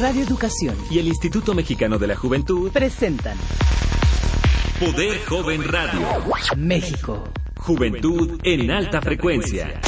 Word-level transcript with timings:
Radio 0.00 0.22
Educación 0.22 0.76
y 0.90 0.98
el 0.98 1.08
Instituto 1.08 1.54
Mexicano 1.54 1.98
de 1.98 2.06
la 2.06 2.16
Juventud 2.16 2.70
presentan 2.70 3.36
Poder 4.78 5.24
Joven 5.26 5.64
Radio. 5.64 6.00
México. 6.56 7.24
Juventud 7.56 8.38
en 8.44 8.70
alta 8.70 9.00
frecuencia. 9.00 9.80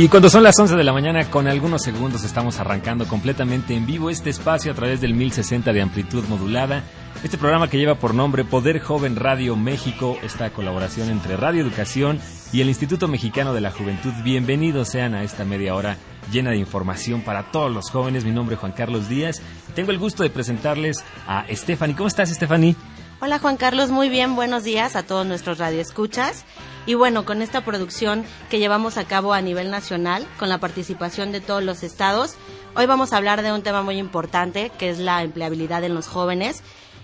Y 0.00 0.08
cuando 0.08 0.30
son 0.30 0.44
las 0.44 0.56
11 0.56 0.76
de 0.76 0.84
la 0.84 0.92
mañana, 0.92 1.28
con 1.28 1.48
algunos 1.48 1.82
segundos 1.82 2.22
estamos 2.22 2.60
arrancando 2.60 3.04
completamente 3.08 3.74
en 3.74 3.84
vivo 3.84 4.10
este 4.10 4.30
espacio 4.30 4.70
a 4.70 4.74
través 4.76 5.00
del 5.00 5.12
1060 5.12 5.72
de 5.72 5.82
amplitud 5.82 6.22
modulada. 6.28 6.84
Este 7.24 7.36
programa 7.36 7.68
que 7.68 7.78
lleva 7.78 7.96
por 7.96 8.14
nombre 8.14 8.44
Poder 8.44 8.78
Joven 8.78 9.16
Radio 9.16 9.56
México, 9.56 10.16
esta 10.22 10.50
colaboración 10.50 11.10
entre 11.10 11.36
Radio 11.36 11.62
Educación 11.62 12.20
y 12.52 12.60
el 12.60 12.68
Instituto 12.68 13.08
Mexicano 13.08 13.52
de 13.52 13.60
la 13.60 13.72
Juventud. 13.72 14.12
Bienvenidos 14.22 14.86
sean 14.88 15.16
a 15.16 15.24
esta 15.24 15.44
media 15.44 15.74
hora 15.74 15.96
llena 16.30 16.50
de 16.50 16.58
información 16.58 17.22
para 17.22 17.50
todos 17.50 17.72
los 17.72 17.90
jóvenes. 17.90 18.24
Mi 18.24 18.30
nombre 18.30 18.54
es 18.54 18.60
Juan 18.60 18.70
Carlos 18.70 19.08
Díaz 19.08 19.42
tengo 19.74 19.90
el 19.92 19.98
gusto 19.98 20.22
de 20.22 20.30
presentarles 20.30 21.04
a 21.26 21.44
Stephanie. 21.50 21.94
¿Cómo 21.94 22.08
estás, 22.08 22.30
Stephanie? 22.30 22.74
Hola 23.20 23.38
Juan 23.38 23.56
Carlos, 23.56 23.90
muy 23.90 24.08
bien, 24.08 24.34
buenos 24.34 24.64
días 24.64 24.96
a 24.96 25.04
todos 25.04 25.26
nuestros 25.26 25.58
radioescuchas. 25.58 26.44
Y 26.88 26.94
bueno, 26.94 27.26
con 27.26 27.42
esta 27.42 27.66
producción 27.66 28.24
que 28.48 28.58
llevamos 28.58 28.96
a 28.96 29.04
cabo 29.04 29.34
a 29.34 29.42
nivel 29.42 29.70
nacional, 29.70 30.26
con 30.38 30.48
la 30.48 30.56
participación 30.56 31.32
de 31.32 31.42
todos 31.42 31.62
los 31.62 31.82
estados, 31.82 32.36
hoy 32.74 32.86
vamos 32.86 33.12
a 33.12 33.18
hablar 33.18 33.42
de 33.42 33.52
un 33.52 33.62
tema 33.62 33.82
muy 33.82 33.98
importante, 33.98 34.72
que 34.78 34.88
es 34.88 34.98
la 34.98 35.22
empleabilidad 35.22 35.84
en 35.84 35.94
los 35.94 36.08
jóvenes 36.08 36.62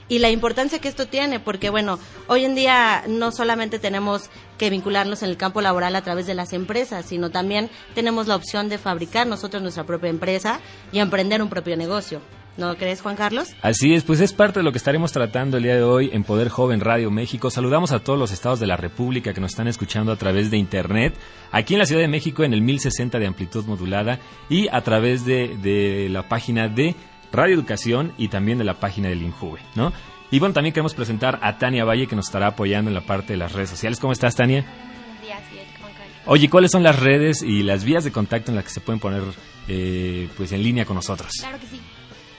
y 0.09 0.21
la 0.21 0.31
importancia 0.31 0.79
que 0.79 0.89
esto 0.89 1.07
tiene, 1.07 1.39
porque 1.39 1.69
bueno, 1.69 1.99
hoy 2.29 2.47
en 2.47 2.55
día 2.55 3.05
no 3.09 3.31
solamente 3.31 3.79
tenemos 3.79 4.31
que 4.57 4.71
vincularnos 4.71 5.23
en 5.23 5.29
el 5.29 5.37
campo 5.37 5.61
laboral 5.61 5.95
a 5.97 6.03
través 6.03 6.27
de 6.27 6.33
las 6.33 6.55
empresas, 6.55 7.05
sino 7.05 7.29
también 7.29 7.69
tenemos 7.95 8.27
la 8.27 8.37
opción 8.37 8.71
de 8.71 8.79
fabricar 8.79 9.27
nosotros 9.27 9.63
nuestra 9.63 9.85
propia 9.85 10.09
empresa 10.09 10.61
y 10.93 11.01
emprender 11.01 11.43
un 11.43 11.51
propio 11.51 11.77
negocio. 11.77 12.23
¿No 12.57 12.77
crees, 12.77 13.03
Juan 13.03 13.17
Carlos? 13.17 13.53
Así 13.63 13.95
es, 13.95 14.05
pues 14.05 14.21
es 14.21 14.33
parte 14.33 14.61
de 14.61 14.65
lo 14.65 14.71
que 14.71 14.79
estaremos 14.79 15.11
tratando 15.11 15.57
el 15.57 15.65
día 15.65 15.75
de 15.75 15.83
hoy 15.83 16.11
en 16.13 16.23
Poder 16.23 16.49
Joven 16.49 16.81
Radio 16.81 17.11
México. 17.11 17.51
Saludamos 17.51 17.91
a 17.91 17.99
todos 17.99 18.17
los 18.19 18.31
estados 18.31 18.61
de 18.61 18.67
la 18.69 18.77
República 18.77 19.35
que 19.35 19.41
nos 19.41 19.53
están 19.53 19.67
escuchando 19.67 20.13
a 20.13 20.17
través 20.17 20.53
de 20.53 20.57
Internet, 20.57 21.15
aquí 21.51 21.75
en 21.75 21.81
la 21.81 21.87
Ciudad 21.87 22.03
de 22.03 22.09
México 22.09 22.45
en 22.45 22.53
el 22.53 22.63
1060 22.63 23.19
de 23.19 23.27
amplitud 23.27 23.65
modulada 23.65 24.21
y 24.49 24.69
a 24.69 24.83
través 24.83 25.25
de, 25.25 25.57
de 25.57 26.09
la 26.11 26.29
página 26.29 26.69
de 26.69 26.95
Radio 27.33 27.55
Educación 27.55 28.13
y 28.19 28.29
también 28.29 28.59
de 28.59 28.65
la 28.65 28.75
página 28.75 29.09
del 29.09 29.23
INJUVE, 29.23 29.61
¿no? 29.75 29.93
Y 30.31 30.39
bueno, 30.39 30.53
también 30.53 30.73
queremos 30.73 30.95
presentar 30.95 31.41
a 31.43 31.59
Tania 31.59 31.85
Valle 31.85 32.07
que 32.07 32.15
nos 32.15 32.27
estará 32.27 32.49
apoyando 32.49 32.89
en 32.89 32.95
la 32.95 33.01
parte 33.01 33.33
de 33.33 33.37
las 33.37 33.53
redes 33.53 33.71
sociales. 33.71 33.99
¿Cómo 33.99 34.13
estás, 34.13 34.37
Tania? 34.37 34.63
Buenos 34.63 35.23
días, 35.23 35.43
bien, 35.53 35.65
Juan 35.81 35.93
Carlos. 35.93 36.17
Oye, 36.27 36.49
¿cuáles 36.49 36.71
son 36.71 36.85
las 36.85 36.99
redes 37.01 37.43
y 37.43 37.65
las 37.65 37.85
vías 37.85 38.05
de 38.05 38.13
contacto 38.13 38.53
en 38.53 38.57
las 38.57 38.65
que 38.65 38.71
se 38.71 38.81
pueden 38.81 39.01
poner 39.01 39.23
eh, 39.67 40.29
pues 40.37 40.53
en 40.53 40.63
línea 40.63 40.85
con 40.85 40.95
nosotros? 40.95 41.33
Claro 41.41 41.59
que 41.59 41.67
sí. 41.67 41.81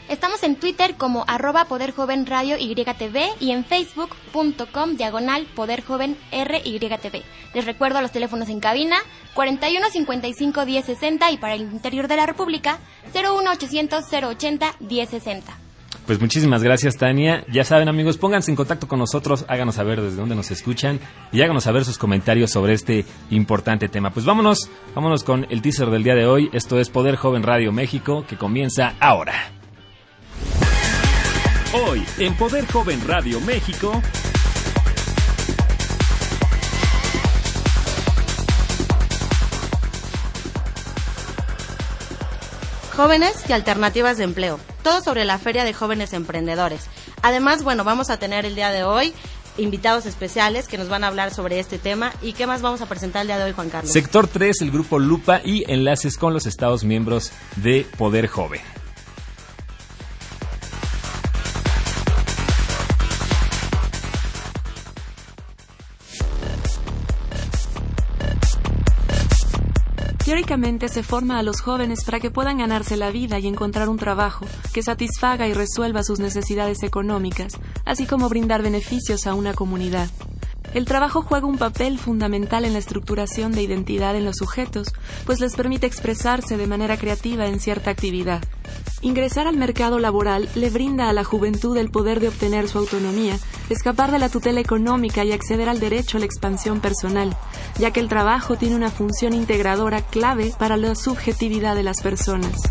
Estamos 0.07 0.43
en 0.43 0.55
Twitter 0.55 0.95
como 0.97 1.25
arroba 1.27 1.65
Poder 1.65 1.91
Joven 1.91 2.27
Radio 2.27 2.57
YTV 2.57 3.17
y 3.39 3.51
en 3.51 3.65
facebook.com 3.65 4.97
diagonal 4.97 5.47
Poder 5.55 5.83
Joven 5.83 6.15
RYTV. 6.31 7.23
Les 7.55 7.65
recuerdo 7.65 8.01
los 8.01 8.11
teléfonos 8.11 8.49
en 8.49 8.59
cabina 8.59 8.97
41 9.33 9.89
55 9.89 10.65
10 10.65 10.85
60 10.85 11.31
y 11.31 11.37
para 11.37 11.55
el 11.55 11.61
interior 11.61 12.07
de 12.07 12.17
la 12.17 12.27
República 12.27 12.77
01 13.15 13.51
800 13.51 14.03
080 14.11 14.75
10 14.79 15.09
60. 15.09 15.57
Pues 16.05 16.21
muchísimas 16.21 16.61
gracias, 16.61 16.97
Tania. 16.97 17.43
Ya 17.51 17.63
saben, 17.63 17.89
amigos, 17.89 18.19
pónganse 18.19 18.51
en 18.51 18.55
contacto 18.57 18.87
con 18.87 18.99
nosotros, 18.99 19.43
háganos 19.47 19.73
saber 19.73 19.99
desde 20.01 20.17
dónde 20.17 20.35
nos 20.35 20.51
escuchan 20.51 20.99
y 21.31 21.41
háganos 21.41 21.63
saber 21.63 21.83
sus 21.83 21.97
comentarios 21.97 22.51
sobre 22.51 22.73
este 22.73 23.05
importante 23.31 23.87
tema. 23.87 24.11
Pues 24.11 24.23
vámonos, 24.23 24.69
vámonos 24.93 25.23
con 25.23 25.47
el 25.49 25.63
teaser 25.63 25.89
del 25.89 26.03
día 26.03 26.13
de 26.13 26.27
hoy. 26.27 26.51
Esto 26.53 26.79
es 26.79 26.91
Poder 26.91 27.15
Joven 27.15 27.41
Radio 27.41 27.71
México, 27.71 28.23
que 28.27 28.37
comienza 28.37 28.93
ahora. 28.99 29.54
Hoy, 31.73 32.05
en 32.19 32.35
Poder 32.35 32.65
Joven 32.71 33.01
Radio 33.07 33.41
México, 33.41 34.01
Jóvenes 42.95 43.33
y 43.49 43.51
alternativas 43.51 44.17
de 44.17 44.23
empleo. 44.23 44.57
Todo 44.81 45.01
sobre 45.01 45.25
la 45.25 45.37
Feria 45.37 45.65
de 45.65 45.73
Jóvenes 45.73 46.13
Emprendedores. 46.13 46.87
Además, 47.21 47.61
bueno, 47.63 47.83
vamos 47.83 48.09
a 48.09 48.17
tener 48.17 48.45
el 48.45 48.55
día 48.55 48.71
de 48.71 48.83
hoy 48.83 49.13
invitados 49.57 50.05
especiales 50.05 50.67
que 50.67 50.77
nos 50.77 50.87
van 50.87 51.03
a 51.03 51.07
hablar 51.07 51.33
sobre 51.33 51.59
este 51.59 51.77
tema. 51.77 52.13
¿Y 52.21 52.33
qué 52.33 52.47
más 52.47 52.61
vamos 52.61 52.81
a 52.81 52.85
presentar 52.85 53.23
el 53.23 53.27
día 53.27 53.37
de 53.37 53.45
hoy, 53.45 53.51
Juan 53.51 53.69
Carlos? 53.69 53.91
Sector 53.91 54.27
3, 54.27 54.61
el 54.61 54.71
grupo 54.71 54.99
Lupa 54.99 55.41
y 55.43 55.69
enlaces 55.69 56.17
con 56.17 56.33
los 56.33 56.45
estados 56.45 56.85
miembros 56.85 57.31
de 57.57 57.85
Poder 57.97 58.27
Joven. 58.27 58.61
Teóricamente 70.25 70.89
se 70.89 71.03
forma 71.03 71.37
a 71.37 71.43
los 71.43 71.61
jóvenes 71.61 72.03
para 72.03 72.19
que 72.19 72.31
puedan 72.31 72.57
ganarse 72.57 72.97
la 72.97 73.11
vida 73.11 73.37
y 73.37 73.45
encontrar 73.45 73.89
un 73.89 73.97
trabajo 73.97 74.47
que 74.73 74.81
satisfaga 74.81 75.47
y 75.47 75.53
resuelva 75.53 76.03
sus 76.03 76.19
necesidades 76.19 76.81
económicas, 76.81 77.53
así 77.85 78.07
como 78.07 78.27
brindar 78.27 78.63
beneficios 78.63 79.27
a 79.27 79.35
una 79.35 79.53
comunidad. 79.53 80.09
El 80.73 80.85
trabajo 80.85 81.21
juega 81.21 81.45
un 81.45 81.59
papel 81.59 81.99
fundamental 81.99 82.65
en 82.65 82.73
la 82.73 82.79
estructuración 82.79 83.51
de 83.51 83.61
identidad 83.61 84.15
en 84.15 84.25
los 84.25 84.37
sujetos, 84.37 84.87
pues 85.27 85.39
les 85.39 85.55
permite 85.55 85.85
expresarse 85.85 86.57
de 86.57 86.65
manera 86.65 86.97
creativa 86.97 87.45
en 87.45 87.59
cierta 87.59 87.91
actividad. 87.91 88.43
Ingresar 89.01 89.45
al 89.45 89.57
mercado 89.57 89.99
laboral 89.99 90.49
le 90.55 90.71
brinda 90.71 91.07
a 91.07 91.13
la 91.13 91.23
juventud 91.23 91.77
el 91.77 91.91
poder 91.91 92.19
de 92.19 92.29
obtener 92.29 92.67
su 92.67 92.79
autonomía, 92.79 93.37
escapar 93.69 94.11
de 94.11 94.19
la 94.19 94.29
tutela 94.29 94.59
económica 94.59 95.23
y 95.23 95.31
acceder 95.31 95.69
al 95.69 95.79
derecho 95.79 96.17
a 96.17 96.19
la 96.19 96.25
expansión 96.25 96.79
personal, 96.79 97.35
ya 97.79 97.91
que 97.91 97.99
el 97.99 98.09
trabajo 98.09 98.57
tiene 98.57 98.75
una 98.75 98.91
función 98.91 99.33
integradora 99.33 100.01
clave 100.01 100.53
para 100.57 100.77
la 100.77 100.95
subjetividad 100.95 101.75
de 101.75 101.83
las 101.83 102.01
personas. 102.01 102.61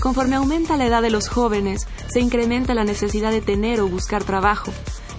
Conforme 0.00 0.36
aumenta 0.36 0.76
la 0.76 0.86
edad 0.86 1.00
de 1.00 1.08
los 1.08 1.28
jóvenes, 1.28 1.86
se 2.08 2.20
incrementa 2.20 2.74
la 2.74 2.84
necesidad 2.84 3.30
de 3.30 3.40
tener 3.40 3.80
o 3.80 3.88
buscar 3.88 4.22
trabajo, 4.22 4.70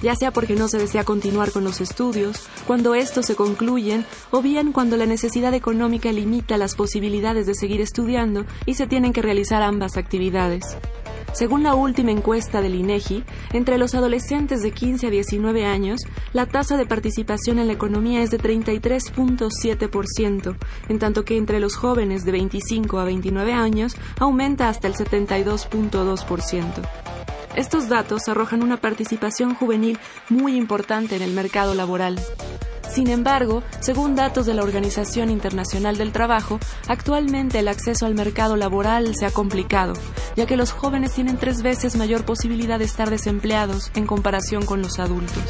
ya 0.03 0.15
sea 0.15 0.31
porque 0.31 0.55
no 0.55 0.67
se 0.67 0.77
desea 0.77 1.03
continuar 1.03 1.51
con 1.51 1.63
los 1.63 1.81
estudios, 1.81 2.47
cuando 2.67 2.93
estos 2.93 3.25
se 3.25 3.35
concluyen, 3.35 4.05
o 4.29 4.43
bien 4.43 4.71
cuando 4.71 4.95
la 4.95 5.07
necesidad 5.07 5.55
económica 5.55 6.11
limita 6.11 6.57
las 6.57 6.75
posibilidades 6.75 7.47
de 7.47 7.55
seguir 7.55 7.81
estudiando 7.81 8.45
y 8.67 8.75
se 8.75 8.85
tienen 8.85 9.11
que 9.11 9.23
realizar 9.23 9.63
ambas 9.63 9.97
actividades. 9.97 10.77
Según 11.35 11.61
la 11.63 11.75
última 11.75 12.11
encuesta 12.11 12.61
del 12.61 12.75
INEGI, 12.75 13.25
entre 13.51 13.77
los 13.77 13.93
adolescentes 13.93 14.61
de 14.61 14.71
15 14.71 15.07
a 15.07 15.09
19 15.09 15.65
años, 15.65 15.99
la 16.31 16.45
tasa 16.45 16.77
de 16.77 16.85
participación 16.85 17.59
en 17.59 17.67
la 17.67 17.73
economía 17.73 18.23
es 18.23 18.31
de 18.31 18.39
33.7%, 18.39 20.55
en 20.87 20.97
tanto 20.97 21.25
que 21.25 21.35
entre 21.35 21.59
los 21.59 21.75
jóvenes 21.75 22.23
de 22.23 22.31
25 22.31 22.99
a 22.99 23.03
29 23.03 23.51
años 23.51 23.97
aumenta 24.17 24.69
hasta 24.69 24.87
el 24.87 24.93
72.2%. 24.93 26.63
Estos 27.57 27.89
datos 27.89 28.29
arrojan 28.29 28.63
una 28.63 28.77
participación 28.77 29.55
juvenil 29.55 29.99
muy 30.29 30.55
importante 30.55 31.17
en 31.17 31.21
el 31.21 31.33
mercado 31.33 31.73
laboral. 31.73 32.17
Sin 32.95 33.09
embargo, 33.09 33.61
según 33.81 34.15
datos 34.15 34.45
de 34.45 34.53
la 34.53 34.63
Organización 34.63 35.29
Internacional 35.29 35.97
del 35.97 36.13
Trabajo, 36.13 36.61
actualmente 36.87 37.59
el 37.59 37.67
acceso 37.67 38.05
al 38.05 38.15
mercado 38.15 38.55
laboral 38.55 39.13
se 39.19 39.25
ha 39.25 39.31
complicado, 39.31 39.91
ya 40.37 40.45
que 40.45 40.55
los 40.55 40.71
jóvenes 40.71 41.11
tienen 41.11 41.35
tres 41.35 41.61
veces 41.61 41.97
mayor 41.97 42.23
posibilidad 42.23 42.79
de 42.79 42.85
estar 42.85 43.09
desempleados 43.09 43.91
en 43.95 44.07
comparación 44.07 44.65
con 44.65 44.81
los 44.81 44.97
adultos. 44.99 45.43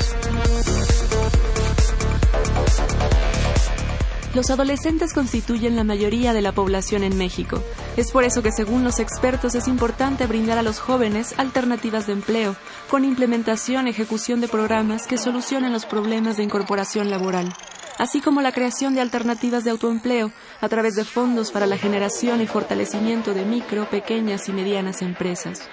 Los 4.36 4.50
adolescentes 4.50 5.14
constituyen 5.14 5.78
la 5.78 5.86
mayoría 5.86 6.34
de 6.34 6.42
la 6.42 6.52
población 6.52 7.06
en 7.06 7.18
México. 7.18 7.64
Es 7.96 8.12
por 8.12 8.26
eso 8.26 8.44
que 8.44 8.52
según 8.52 8.84
los 8.84 9.00
expertos 9.00 9.56
es 9.56 9.70
importante 9.70 10.28
brindar 10.28 10.58
a 10.58 10.62
los 10.62 10.82
jóvenes 10.82 11.34
alternativas 11.38 12.06
de 12.06 12.14
empleo, 12.14 12.58
con 12.90 13.06
implementación 13.06 13.88
y 13.88 13.92
ejecución 13.92 14.42
de 14.42 14.50
programas 14.50 15.08
que 15.08 15.18
solucionen 15.18 15.72
los 15.72 15.86
problemas 15.86 16.36
de 16.36 16.44
incorporación 16.44 17.10
laboral, 17.10 17.54
así 17.98 18.20
como 18.20 18.42
la 18.42 18.52
creación 18.52 18.94
de 18.94 19.00
alternativas 19.00 19.64
de 19.64 19.72
autoempleo 19.72 20.32
a 20.60 20.68
través 20.68 20.96
de 20.96 21.06
fondos 21.06 21.52
para 21.52 21.66
la 21.66 21.78
generación 21.78 22.42
y 22.42 22.46
fortalecimiento 22.46 23.34
de 23.34 23.46
micro, 23.46 23.90
pequeñas 23.90 24.50
y 24.50 24.52
medianas 24.52 25.02
empresas. 25.02 25.70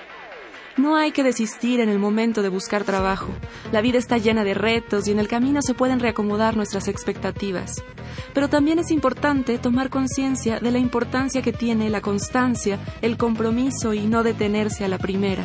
No 0.78 0.96
hay 0.96 1.12
que 1.12 1.22
desistir 1.22 1.80
en 1.80 1.90
el 1.90 1.98
momento 1.98 2.40
de 2.40 2.48
buscar 2.48 2.84
trabajo. 2.84 3.28
La 3.72 3.82
vida 3.82 3.98
está 3.98 4.16
llena 4.16 4.42
de 4.42 4.54
retos 4.54 5.06
y 5.06 5.12
en 5.12 5.18
el 5.18 5.28
camino 5.28 5.60
se 5.60 5.74
pueden 5.74 6.00
reacomodar 6.00 6.56
nuestras 6.56 6.88
expectativas. 6.88 7.84
Pero 8.32 8.48
también 8.48 8.78
es 8.78 8.90
importante 8.90 9.58
tomar 9.58 9.90
conciencia 9.90 10.60
de 10.60 10.70
la 10.70 10.78
importancia 10.78 11.42
que 11.42 11.52
tiene 11.52 11.90
la 11.90 12.00
constancia, 12.00 12.78
el 13.02 13.18
compromiso 13.18 13.92
y 13.92 14.06
no 14.06 14.22
detenerse 14.22 14.84
a 14.84 14.88
la 14.88 14.98
primera. 14.98 15.44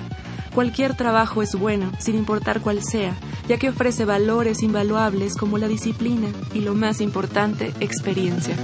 Cualquier 0.55 0.95
trabajo 0.95 1.41
es 1.41 1.55
bueno, 1.55 1.91
sin 1.99 2.15
importar 2.15 2.61
cuál 2.61 2.81
sea, 2.81 3.13
ya 3.49 3.57
que 3.57 3.69
ofrece 3.69 4.05
valores 4.05 4.63
invaluables 4.63 5.35
como 5.35 5.57
la 5.57 5.67
disciplina 5.67 6.29
y, 6.53 6.61
lo 6.61 6.73
más 6.73 7.01
importante, 7.01 7.73
experiencia. 7.81 8.55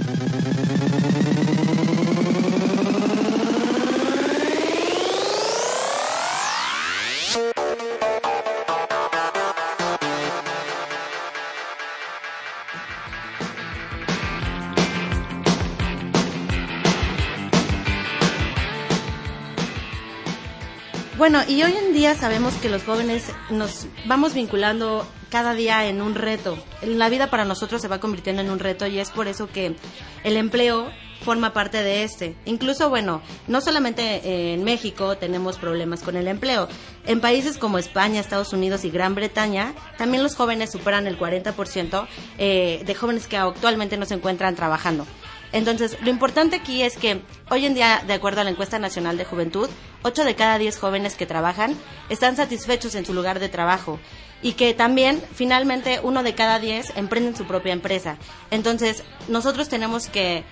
Bueno, 21.24 21.40
y 21.48 21.62
hoy 21.62 21.72
en 21.72 21.94
día 21.94 22.14
sabemos 22.14 22.52
que 22.56 22.68
los 22.68 22.82
jóvenes 22.82 23.32
nos 23.48 23.86
vamos 24.04 24.34
vinculando 24.34 25.06
cada 25.30 25.54
día 25.54 25.86
en 25.86 26.02
un 26.02 26.14
reto. 26.14 26.62
La 26.82 27.08
vida 27.08 27.30
para 27.30 27.46
nosotros 27.46 27.80
se 27.80 27.88
va 27.88 27.98
convirtiendo 27.98 28.42
en 28.42 28.50
un 28.50 28.58
reto 28.58 28.86
y 28.86 28.98
es 28.98 29.10
por 29.10 29.26
eso 29.26 29.48
que 29.48 29.74
el 30.22 30.36
empleo 30.36 30.90
forma 31.22 31.54
parte 31.54 31.82
de 31.82 32.04
este. 32.04 32.36
Incluso, 32.44 32.90
bueno, 32.90 33.22
no 33.48 33.62
solamente 33.62 34.52
en 34.52 34.64
México 34.64 35.16
tenemos 35.16 35.56
problemas 35.56 36.02
con 36.02 36.16
el 36.16 36.28
empleo. 36.28 36.68
En 37.06 37.22
países 37.22 37.56
como 37.56 37.78
España, 37.78 38.20
Estados 38.20 38.52
Unidos 38.52 38.84
y 38.84 38.90
Gran 38.90 39.14
Bretaña, 39.14 39.72
también 39.96 40.22
los 40.22 40.36
jóvenes 40.36 40.72
superan 40.72 41.06
el 41.06 41.18
40% 41.18 42.06
eh, 42.36 42.82
de 42.84 42.94
jóvenes 42.94 43.28
que 43.28 43.38
actualmente 43.38 43.96
no 43.96 44.04
se 44.04 44.12
encuentran 44.12 44.56
trabajando. 44.56 45.06
Entonces, 45.54 45.96
lo 46.02 46.10
importante 46.10 46.56
aquí 46.56 46.82
es 46.82 46.96
que 46.96 47.22
hoy 47.48 47.64
en 47.64 47.74
día, 47.74 48.02
de 48.04 48.12
acuerdo 48.12 48.40
a 48.40 48.44
la 48.44 48.50
encuesta 48.50 48.80
nacional 48.80 49.16
de 49.16 49.24
juventud, 49.24 49.70
8 50.02 50.24
de 50.24 50.34
cada 50.34 50.58
10 50.58 50.76
jóvenes 50.78 51.14
que 51.14 51.26
trabajan 51.26 51.76
están 52.08 52.34
satisfechos 52.34 52.96
en 52.96 53.06
su 53.06 53.14
lugar 53.14 53.38
de 53.38 53.48
trabajo 53.48 54.00
y 54.42 54.54
que 54.54 54.74
también, 54.74 55.22
finalmente, 55.32 56.00
uno 56.02 56.24
de 56.24 56.34
cada 56.34 56.58
10 56.58 56.96
emprenden 56.96 57.36
su 57.36 57.46
propia 57.46 57.72
empresa. 57.72 58.16
Entonces, 58.50 59.04
nosotros 59.28 59.68
tenemos 59.68 60.08
que, 60.08 60.42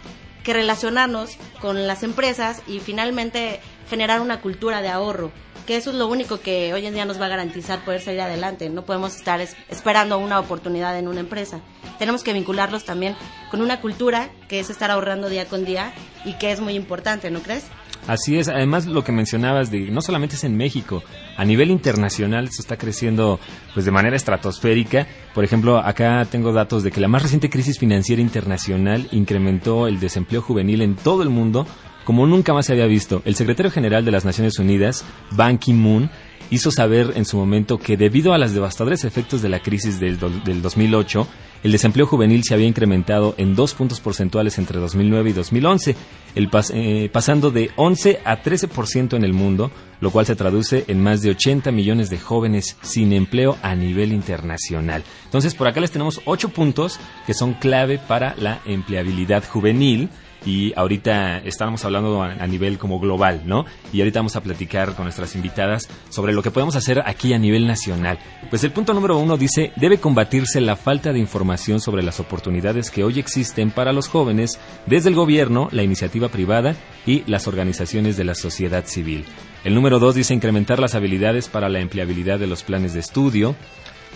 que 0.44 0.52
relacionarnos 0.52 1.36
con 1.60 1.88
las 1.88 2.04
empresas 2.04 2.62
y 2.68 2.78
finalmente 2.78 3.58
generar 3.90 4.20
una 4.20 4.40
cultura 4.40 4.82
de 4.82 4.88
ahorro 4.88 5.32
que 5.66 5.76
eso 5.76 5.90
es 5.90 5.96
lo 5.96 6.06
único 6.06 6.40
que 6.40 6.72
hoy 6.74 6.86
en 6.86 6.94
día 6.94 7.04
nos 7.04 7.20
va 7.20 7.26
a 7.26 7.30
garantizar 7.30 7.84
poder 7.84 8.00
salir 8.00 8.20
adelante. 8.20 8.68
No 8.68 8.84
podemos 8.84 9.16
estar 9.16 9.40
esperando 9.40 10.18
una 10.18 10.38
oportunidad 10.38 10.98
en 10.98 11.08
una 11.08 11.20
empresa. 11.20 11.60
Tenemos 11.98 12.22
que 12.22 12.32
vincularlos 12.32 12.84
también 12.84 13.16
con 13.50 13.60
una 13.60 13.80
cultura 13.80 14.30
que 14.48 14.60
es 14.60 14.70
estar 14.70 14.90
ahorrando 14.90 15.28
día 15.28 15.46
con 15.46 15.64
día 15.64 15.92
y 16.24 16.34
que 16.34 16.52
es 16.52 16.60
muy 16.60 16.74
importante, 16.74 17.30
¿no 17.30 17.40
crees? 17.40 17.66
Así 18.06 18.36
es, 18.36 18.48
además 18.48 18.86
lo 18.86 19.04
que 19.04 19.12
mencionabas 19.12 19.70
de 19.70 19.90
no 19.92 20.02
solamente 20.02 20.34
es 20.34 20.42
en 20.42 20.56
México, 20.56 21.04
a 21.36 21.44
nivel 21.44 21.70
internacional 21.70 22.50
se 22.50 22.60
está 22.60 22.76
creciendo 22.76 23.38
pues 23.74 23.86
de 23.86 23.92
manera 23.92 24.16
estratosférica. 24.16 25.06
Por 25.32 25.44
ejemplo, 25.44 25.78
acá 25.78 26.26
tengo 26.28 26.52
datos 26.52 26.82
de 26.82 26.90
que 26.90 27.00
la 27.00 27.06
más 27.06 27.22
reciente 27.22 27.48
crisis 27.48 27.78
financiera 27.78 28.20
internacional 28.20 29.06
incrementó 29.12 29.86
el 29.86 30.00
desempleo 30.00 30.42
juvenil 30.42 30.82
en 30.82 30.96
todo 30.96 31.22
el 31.22 31.28
mundo 31.28 31.64
como 32.04 32.26
nunca 32.26 32.52
más 32.52 32.66
se 32.66 32.72
había 32.72 32.86
visto. 32.86 33.22
El 33.24 33.34
secretario 33.34 33.70
general 33.70 34.04
de 34.04 34.10
las 34.10 34.24
Naciones 34.24 34.58
Unidas, 34.58 35.04
Ban 35.30 35.58
Ki-moon, 35.58 36.10
hizo 36.52 36.70
saber 36.70 37.14
en 37.16 37.24
su 37.24 37.38
momento 37.38 37.78
que 37.78 37.96
debido 37.96 38.34
a 38.34 38.38
los 38.38 38.52
devastadores 38.52 39.04
efectos 39.04 39.40
de 39.40 39.48
la 39.48 39.60
crisis 39.60 39.98
del, 39.98 40.18
2008, 40.18 41.26
el 41.62 41.72
desempleo 41.72 42.06
juvenil 42.06 42.44
se 42.44 42.52
había 42.52 42.66
incrementado 42.66 43.34
en 43.38 43.54
dos 43.54 43.72
puntos 43.72 44.00
porcentuales 44.00 44.58
entre 44.58 44.78
2009 44.78 45.30
y 45.30 45.32
2011, 45.32 45.96
el 46.34 46.50
eh, 46.74 47.08
pasando 47.10 47.50
de 47.50 47.70
11 47.76 48.20
a 48.24 48.42
13% 48.42 49.16
en 49.16 49.24
el 49.24 49.32
mundo, 49.32 49.70
lo 50.00 50.10
cual 50.10 50.26
se 50.26 50.36
traduce 50.36 50.84
en 50.88 51.02
más 51.02 51.22
de 51.22 51.30
80 51.30 51.70
millones 51.72 52.10
de 52.10 52.18
jóvenes 52.18 52.76
sin 52.82 53.14
empleo 53.14 53.56
a 53.62 53.74
nivel 53.74 54.12
internacional. 54.12 55.04
Entonces, 55.24 55.54
por 55.54 55.68
acá 55.68 55.80
les 55.80 55.90
tenemos 55.90 56.20
ocho 56.26 56.50
puntos 56.50 57.00
que 57.26 57.32
son 57.32 57.54
clave 57.54 57.98
para 57.98 58.34
la 58.36 58.60
empleabilidad 58.66 59.42
juvenil 59.48 60.10
y 60.44 60.72
ahorita 60.76 61.38
estábamos 61.38 61.84
hablando 61.84 62.22
a, 62.22 62.46
nivel 62.46 62.78
como 62.78 62.98
global, 62.98 63.42
¿no? 63.46 63.64
Y 63.92 64.00
ahorita 64.00 64.20
vamos 64.20 64.36
a 64.36 64.42
platicar 64.42 64.94
con 64.94 65.04
nuestras 65.04 65.34
invitadas 65.34 65.88
sobre 66.10 66.32
lo 66.32 66.42
que 66.42 66.50
podemos 66.50 66.76
hacer 66.76 67.02
aquí 67.04 67.32
a 67.32 67.38
nivel 67.38 67.66
nacional. 67.66 68.18
Pues 68.50 68.64
el 68.64 68.72
punto 68.72 68.92
número 68.94 69.18
uno 69.18 69.36
dice, 69.36 69.72
debe 69.76 69.98
combatirse 69.98 70.60
la 70.60 70.76
falta 70.76 71.12
de 71.12 71.18
información 71.18 71.80
sobre 71.80 72.02
las 72.02 72.20
oportunidades 72.20 72.90
que 72.90 73.04
hoy 73.04 73.18
existen 73.18 73.70
para 73.70 73.92
los 73.92 74.08
jóvenes 74.08 74.58
desde 74.86 75.08
el 75.08 75.14
gobierno, 75.14 75.68
la 75.72 75.82
iniciativa 75.82 76.28
privada 76.28 76.74
y 77.06 77.22
las 77.26 77.46
organizaciones 77.46 78.16
de 78.16 78.24
la 78.24 78.34
sociedad 78.34 78.84
civil. 78.86 79.24
El 79.64 79.74
número 79.74 80.00
dos 80.00 80.16
dice 80.16 80.34
incrementar 80.34 80.80
las 80.80 80.96
habilidades 80.96 81.48
para 81.48 81.68
la 81.68 81.78
empleabilidad 81.78 82.40
de 82.40 82.48
los 82.48 82.64
planes 82.64 82.94
de 82.94 83.00
estudio, 83.00 83.54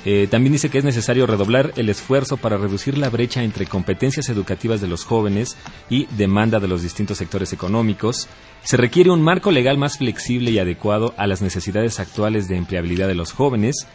eh, 0.05 0.29
también 0.31 0.53
dice 0.53 0.69
que 0.69 0.79
es 0.79 0.85
necesario 0.85 1.27
redoblar 1.27 1.73
el 1.77 1.89
esfuerzo 1.89 2.37
para 2.37 2.57
reducir 2.57 2.97
la 2.97 3.11
brecha 3.11 3.43
entre 3.43 3.67
competencias 3.67 4.29
educativas 4.29 4.81
de 4.81 4.89
los 4.89 5.05
jóvenes 5.05 5.57
y 5.91 6.07
demanda 6.17 6.61
de 6.61 6.69
los 6.69 6.83
distintos 6.83 7.19
sectores 7.19 7.53
económicos. 7.53 8.29
Se 8.63 8.77
requiere 8.77 9.11
un 9.11 9.23
marco 9.23 9.51
legal 9.51 9.79
más 9.79 9.99
flexible 9.99 10.51
y 10.51 10.59
adecuado 10.59 11.15
a 11.17 11.27
las 11.27 11.43
necesidades 11.43 11.99
actuales 11.99 12.49
de 12.49 12.57
empleabilidad 12.57 13.09
de 13.09 13.15
los 13.15 13.33
jóvenes. 13.33 13.87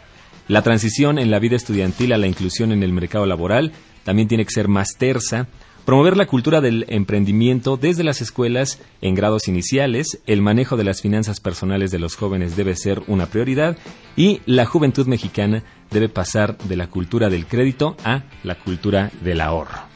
La 0.48 0.62
transición 0.62 1.18
en 1.18 1.30
la 1.30 1.38
vida 1.38 1.56
estudiantil 1.56 2.12
a 2.12 2.18
la 2.18 2.26
inclusión 2.26 2.72
en 2.72 2.82
el 2.82 2.92
mercado 2.92 3.26
laboral 3.26 3.72
también 4.04 4.28
tiene 4.28 4.44
que 4.44 4.52
ser 4.52 4.68
más 4.68 4.96
tersa. 4.98 5.46
Promover 5.84 6.16
la 6.16 6.26
cultura 6.26 6.60
del 6.60 6.84
emprendimiento 6.88 7.76
desde 7.76 8.04
las 8.04 8.20
escuelas 8.20 8.78
en 9.00 9.16
grados 9.16 9.48
iniciales, 9.48 10.20
el 10.26 10.40
manejo 10.40 10.76
de 10.76 10.84
las 10.84 11.02
finanzas 11.02 11.40
personales 11.40 11.90
de 11.90 11.98
los 11.98 12.14
jóvenes 12.14 12.56
debe 12.56 12.76
ser 12.76 13.02
una 13.08 13.26
prioridad 13.26 13.76
y 14.16 14.40
la 14.46 14.64
juventud 14.64 15.08
mexicana 15.08 15.64
debe 15.90 16.08
pasar 16.08 16.56
de 16.56 16.76
la 16.76 16.86
cultura 16.86 17.30
del 17.30 17.46
crédito 17.46 17.96
a 18.04 18.22
la 18.44 18.54
cultura 18.54 19.10
del 19.22 19.40
ahorro. 19.40 19.91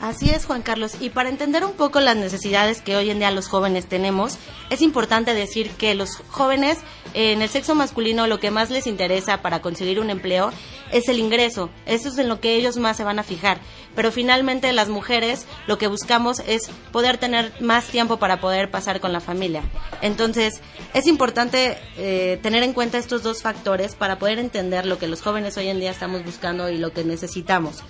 Así 0.00 0.28
es, 0.28 0.44
Juan 0.44 0.62
Carlos. 0.62 0.96
Y 1.00 1.08
para 1.08 1.30
entender 1.30 1.64
un 1.64 1.72
poco 1.72 2.00
las 2.00 2.16
necesidades 2.16 2.82
que 2.82 2.96
hoy 2.96 3.10
en 3.10 3.18
día 3.18 3.30
los 3.30 3.48
jóvenes 3.48 3.86
tenemos, 3.86 4.36
es 4.68 4.82
importante 4.82 5.32
decir 5.32 5.70
que 5.70 5.94
los 5.94 6.16
jóvenes 6.28 6.78
en 7.14 7.40
el 7.40 7.48
sexo 7.48 7.74
masculino 7.74 8.26
lo 8.26 8.38
que 8.38 8.50
más 8.50 8.70
les 8.70 8.86
interesa 8.86 9.40
para 9.40 9.62
conseguir 9.62 9.98
un 9.98 10.10
empleo 10.10 10.50
es 10.92 11.08
el 11.08 11.18
ingreso. 11.18 11.70
Eso 11.86 12.10
es 12.10 12.18
en 12.18 12.28
lo 12.28 12.40
que 12.40 12.56
ellos 12.56 12.76
más 12.76 12.98
se 12.98 13.04
van 13.04 13.18
a 13.18 13.22
fijar. 13.22 13.58
Pero 13.94 14.12
finalmente 14.12 14.70
las 14.74 14.90
mujeres 14.90 15.46
lo 15.66 15.78
que 15.78 15.86
buscamos 15.86 16.40
es 16.40 16.68
poder 16.92 17.16
tener 17.16 17.52
más 17.62 17.86
tiempo 17.86 18.18
para 18.18 18.38
poder 18.38 18.70
pasar 18.70 19.00
con 19.00 19.14
la 19.14 19.20
familia. 19.20 19.62
Entonces, 20.02 20.60
es 20.92 21.06
importante 21.06 21.78
eh, 21.96 22.38
tener 22.42 22.62
en 22.62 22.74
cuenta 22.74 22.98
estos 22.98 23.22
dos 23.22 23.40
factores 23.40 23.94
para 23.94 24.18
poder 24.18 24.38
entender 24.38 24.84
lo 24.84 24.98
que 24.98 25.08
los 25.08 25.22
jóvenes 25.22 25.56
hoy 25.56 25.68
en 25.68 25.80
día 25.80 25.90
estamos 25.90 26.22
buscando 26.22 26.68
y 26.68 26.76
lo 26.76 26.92
que 26.92 27.02
necesitamos. 27.02 27.82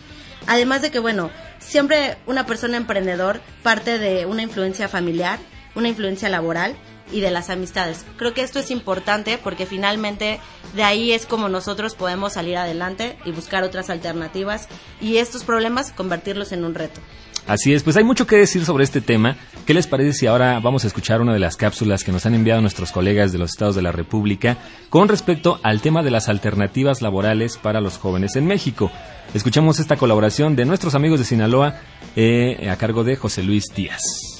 Además 0.46 0.82
de 0.82 0.90
que, 0.90 0.98
bueno, 0.98 1.30
siempre 1.58 2.16
una 2.26 2.46
persona 2.46 2.76
emprendedor 2.76 3.40
parte 3.62 3.98
de 3.98 4.26
una 4.26 4.42
influencia 4.42 4.88
familiar, 4.88 5.38
una 5.74 5.88
influencia 5.88 6.28
laboral 6.28 6.76
y 7.12 7.20
de 7.20 7.30
las 7.30 7.50
amistades. 7.50 8.04
Creo 8.16 8.34
que 8.34 8.42
esto 8.42 8.58
es 8.58 8.70
importante 8.70 9.38
porque 9.38 9.66
finalmente 9.66 10.40
de 10.74 10.82
ahí 10.82 11.12
es 11.12 11.26
como 11.26 11.48
nosotros 11.48 11.94
podemos 11.94 12.32
salir 12.32 12.56
adelante 12.56 13.16
y 13.24 13.32
buscar 13.32 13.62
otras 13.62 13.90
alternativas 13.90 14.68
y 15.00 15.18
estos 15.18 15.44
problemas 15.44 15.92
convertirlos 15.92 16.52
en 16.52 16.64
un 16.64 16.74
reto. 16.74 17.00
Así 17.46 17.72
es, 17.72 17.84
pues 17.84 17.96
hay 17.96 18.02
mucho 18.02 18.26
que 18.26 18.36
decir 18.36 18.64
sobre 18.64 18.82
este 18.82 19.00
tema. 19.00 19.36
¿Qué 19.66 19.74
les 19.74 19.86
parece 19.86 20.12
si 20.12 20.26
ahora 20.26 20.58
vamos 20.58 20.82
a 20.84 20.88
escuchar 20.88 21.20
una 21.20 21.32
de 21.32 21.38
las 21.38 21.56
cápsulas 21.56 22.02
que 22.02 22.10
nos 22.10 22.26
han 22.26 22.34
enviado 22.34 22.60
nuestros 22.60 22.90
colegas 22.90 23.30
de 23.30 23.38
los 23.38 23.50
estados 23.50 23.76
de 23.76 23.82
la 23.82 23.92
República 23.92 24.58
con 24.90 25.08
respecto 25.08 25.60
al 25.62 25.80
tema 25.80 26.02
de 26.02 26.10
las 26.10 26.28
alternativas 26.28 27.02
laborales 27.02 27.56
para 27.56 27.80
los 27.80 27.98
jóvenes 27.98 28.34
en 28.34 28.46
México? 28.46 28.90
Escuchamos 29.32 29.78
esta 29.78 29.96
colaboración 29.96 30.56
de 30.56 30.64
nuestros 30.64 30.96
amigos 30.96 31.20
de 31.20 31.24
Sinaloa 31.24 31.76
eh, 32.16 32.68
a 32.68 32.76
cargo 32.76 33.04
de 33.04 33.16
José 33.16 33.44
Luis 33.44 33.66
Díaz. 33.74 34.35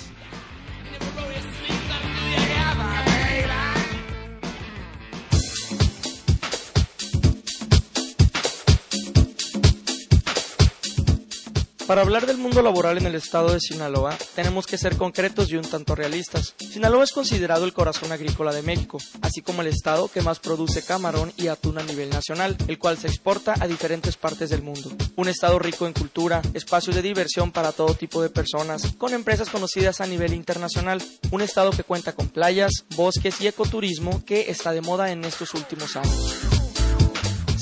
Para 11.87 12.03
hablar 12.03 12.27
del 12.27 12.39
mundo 12.39 12.63
laboral 12.63 12.99
en 12.99 13.07
el 13.07 13.15
estado 13.15 13.53
de 13.53 13.61
Sinaloa, 13.61 14.19
tenemos 14.35 14.67
que 14.67 14.77
ser 14.77 14.97
concretos 14.97 15.51
y 15.51 15.57
un 15.57 15.63
tanto 15.63 15.95
realistas. 15.95 16.55
Sinaloa 16.59 17.05
es 17.05 17.13
considerado 17.13 17.65
el 17.65 17.73
corazón 17.73 18.11
agrícola 18.11 18.53
de 18.53 18.63
México, 18.63 18.99
así 19.23 19.41
como 19.41 19.63
el 19.63 19.69
estado 19.69 20.09
que 20.09 20.21
más 20.21 20.41
produce 20.41 20.83
camarón 20.83 21.33
y 21.37 21.47
atún 21.47 21.79
a 21.79 21.85
nivel 21.85 22.11
nacional, 22.11 22.57
el 22.67 22.81
cual 22.81 22.99
se 22.99 23.07
exporta 23.07 23.55
a 23.61 23.69
diferentes 23.69 24.17
partes 24.17 24.51
del 24.51 24.63
mundo. 24.63 24.91
Un 25.15 25.29
estado 25.29 25.61
rico 25.61 25.87
en 25.87 25.93
cultura, 25.93 26.43
espacios 26.55 26.97
de 26.97 27.03
diversión 27.03 27.53
para 27.53 27.71
todo 27.71 27.95
tipo 27.95 28.21
de 28.21 28.31
personas, 28.31 28.95
con 28.99 29.15
empresas 29.15 29.49
conocidas 29.49 30.01
a 30.01 30.07
nivel 30.07 30.35
internacional. 30.35 31.01
Un 31.31 31.43
estado 31.43 31.71
que 31.71 31.85
cuenta 31.85 32.15
con 32.15 32.29
playas, 32.29 32.73
bosques 32.97 33.41
y 33.41 33.47
ecoturismo 33.47 34.25
que 34.25 34.51
está 34.51 34.73
de 34.73 34.81
moda 34.81 35.13
en 35.13 35.25
estos 35.25 35.55
últimos 35.55 35.95
años. 35.95 36.56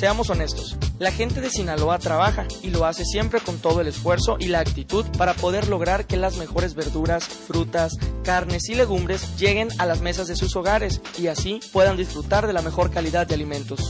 Seamos 0.04 0.28
honestos, 0.28 0.76
la 0.98 1.10
gente 1.10 1.40
de 1.40 1.48
Sinaloa 1.48 1.98
trabaja 1.98 2.46
y 2.62 2.68
lo 2.68 2.84
hace 2.84 3.06
siempre 3.06 3.40
con 3.40 3.56
todo 3.56 3.80
el 3.80 3.86
esfuerzo 3.86 4.36
y 4.38 4.48
la 4.48 4.60
actitud 4.60 5.06
para 5.16 5.32
poder 5.32 5.66
lograr 5.66 6.06
que 6.06 6.18
las 6.18 6.36
mejores 6.36 6.74
verduras, 6.74 7.24
frutas, 7.24 7.94
carnes 8.22 8.68
y 8.68 8.74
legumbres 8.74 9.38
lleguen 9.38 9.68
a 9.78 9.86
las 9.86 10.02
mesas 10.02 10.26
de 10.26 10.36
sus 10.36 10.54
hogares 10.56 11.00
y 11.16 11.28
así 11.28 11.58
puedan 11.72 11.96
disfrutar 11.96 12.46
de 12.46 12.52
la 12.52 12.60
mejor 12.60 12.90
calidad 12.90 13.26
de 13.26 13.34
alimentos. 13.34 13.80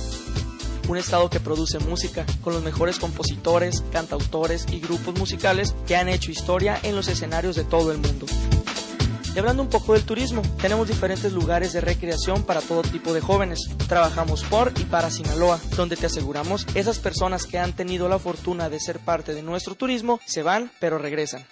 Un 0.86 0.98
estado 0.98 1.30
que 1.30 1.40
produce 1.40 1.80
música 1.80 2.24
con 2.42 2.52
los 2.52 2.62
mejores 2.62 3.00
compositores, 3.00 3.82
cantautores 3.90 4.66
y 4.70 4.78
grupos 4.78 5.18
musicales 5.18 5.74
que 5.84 5.96
han 5.96 6.08
hecho 6.08 6.30
historia 6.30 6.78
en 6.84 6.94
los 6.94 7.08
escenarios 7.08 7.56
de 7.56 7.64
todo 7.64 7.90
el 7.90 7.98
mundo. 7.98 8.26
Y 9.34 9.38
hablando 9.40 9.64
un 9.64 9.68
poco 9.68 9.94
del 9.94 10.04
turismo, 10.04 10.42
tenemos 10.60 10.86
diferentes 10.86 11.32
lugares 11.32 11.72
de 11.72 11.80
recreación 11.80 12.44
para 12.44 12.60
todo 12.60 12.82
tipo 12.82 13.12
de 13.12 13.20
jóvenes. 13.20 13.68
Trabajamos 13.88 14.44
por 14.44 14.72
y 14.78 14.84
para 14.84 15.10
Sinaloa, 15.10 15.58
donde 15.76 15.96
te 15.96 16.06
aseguramos 16.06 16.64
esas 16.76 17.00
personas 17.00 17.44
que 17.44 17.58
han 17.58 17.72
tenido 17.72 18.08
la 18.08 18.20
fortuna 18.20 18.68
de 18.68 18.78
ser 18.78 19.00
parte 19.00 19.34
de 19.34 19.42
nuestro 19.42 19.74
turismo 19.74 20.20
se 20.24 20.44
van 20.44 20.70
pero 20.78 20.98
regresan. 20.98 21.44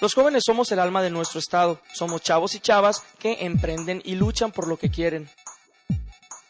Los 0.00 0.14
jóvenes 0.14 0.42
somos 0.44 0.72
el 0.72 0.80
alma 0.80 1.02
de 1.02 1.10
nuestro 1.10 1.38
estado, 1.38 1.80
somos 1.92 2.22
chavos 2.22 2.56
y 2.56 2.60
chavas 2.60 3.04
que 3.20 3.44
emprenden 3.44 4.02
y 4.04 4.16
luchan 4.16 4.50
por 4.50 4.66
lo 4.66 4.76
que 4.76 4.90
quieren. 4.90 5.30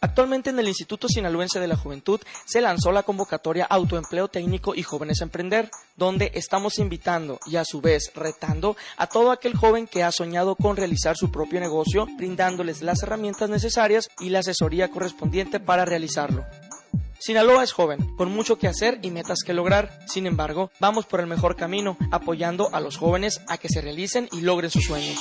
Actualmente 0.02 0.48
en 0.48 0.58
el 0.58 0.68
Instituto 0.68 1.08
Sinaloense 1.08 1.60
de 1.60 1.66
la 1.66 1.76
Juventud 1.76 2.20
se 2.46 2.62
lanzó 2.62 2.90
la 2.90 3.02
convocatoria 3.02 3.66
Autoempleo 3.66 4.28
Técnico 4.28 4.74
y 4.74 4.82
Jóvenes 4.82 5.20
Emprender, 5.20 5.70
donde 5.94 6.30
estamos 6.34 6.78
invitando 6.78 7.38
y 7.44 7.56
a 7.56 7.66
su 7.66 7.82
vez 7.82 8.10
retando 8.14 8.78
a 8.96 9.08
todo 9.08 9.30
aquel 9.30 9.54
joven 9.54 9.86
que 9.86 10.02
ha 10.02 10.10
soñado 10.10 10.56
con 10.56 10.78
realizar 10.78 11.18
su 11.18 11.30
propio 11.30 11.60
negocio, 11.60 12.06
brindándoles 12.16 12.80
las 12.80 13.02
herramientas 13.02 13.50
necesarias 13.50 14.08
y 14.20 14.30
la 14.30 14.38
asesoría 14.38 14.88
correspondiente 14.88 15.60
para 15.60 15.84
realizarlo. 15.84 16.46
Sinaloa 17.18 17.62
es 17.62 17.72
joven, 17.72 18.16
con 18.16 18.32
mucho 18.32 18.58
que 18.58 18.68
hacer 18.68 19.00
y 19.02 19.10
metas 19.10 19.40
que 19.44 19.52
lograr. 19.52 20.00
Sin 20.06 20.26
embargo, 20.26 20.70
vamos 20.80 21.04
por 21.04 21.20
el 21.20 21.26
mejor 21.26 21.56
camino, 21.56 21.98
apoyando 22.10 22.74
a 22.74 22.80
los 22.80 22.96
jóvenes 22.96 23.42
a 23.48 23.58
que 23.58 23.68
se 23.68 23.82
realicen 23.82 24.30
y 24.32 24.40
logren 24.40 24.70
sus 24.70 24.84
sueños. 24.84 25.18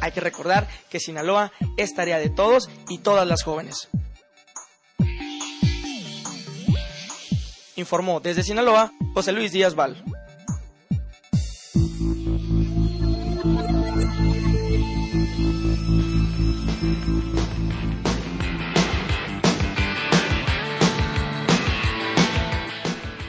Hay 0.00 0.12
que 0.12 0.20
recordar 0.20 0.68
que 0.90 1.00
Sinaloa 1.00 1.52
es 1.76 1.94
tarea 1.94 2.18
de 2.18 2.30
todos 2.30 2.68
y 2.88 2.98
todas 2.98 3.26
las 3.26 3.42
jóvenes. 3.42 3.88
Informó 7.76 8.20
desde 8.20 8.42
Sinaloa 8.42 8.92
José 9.14 9.32
Luis 9.32 9.52
Díaz 9.52 9.74
Val. 9.74 10.02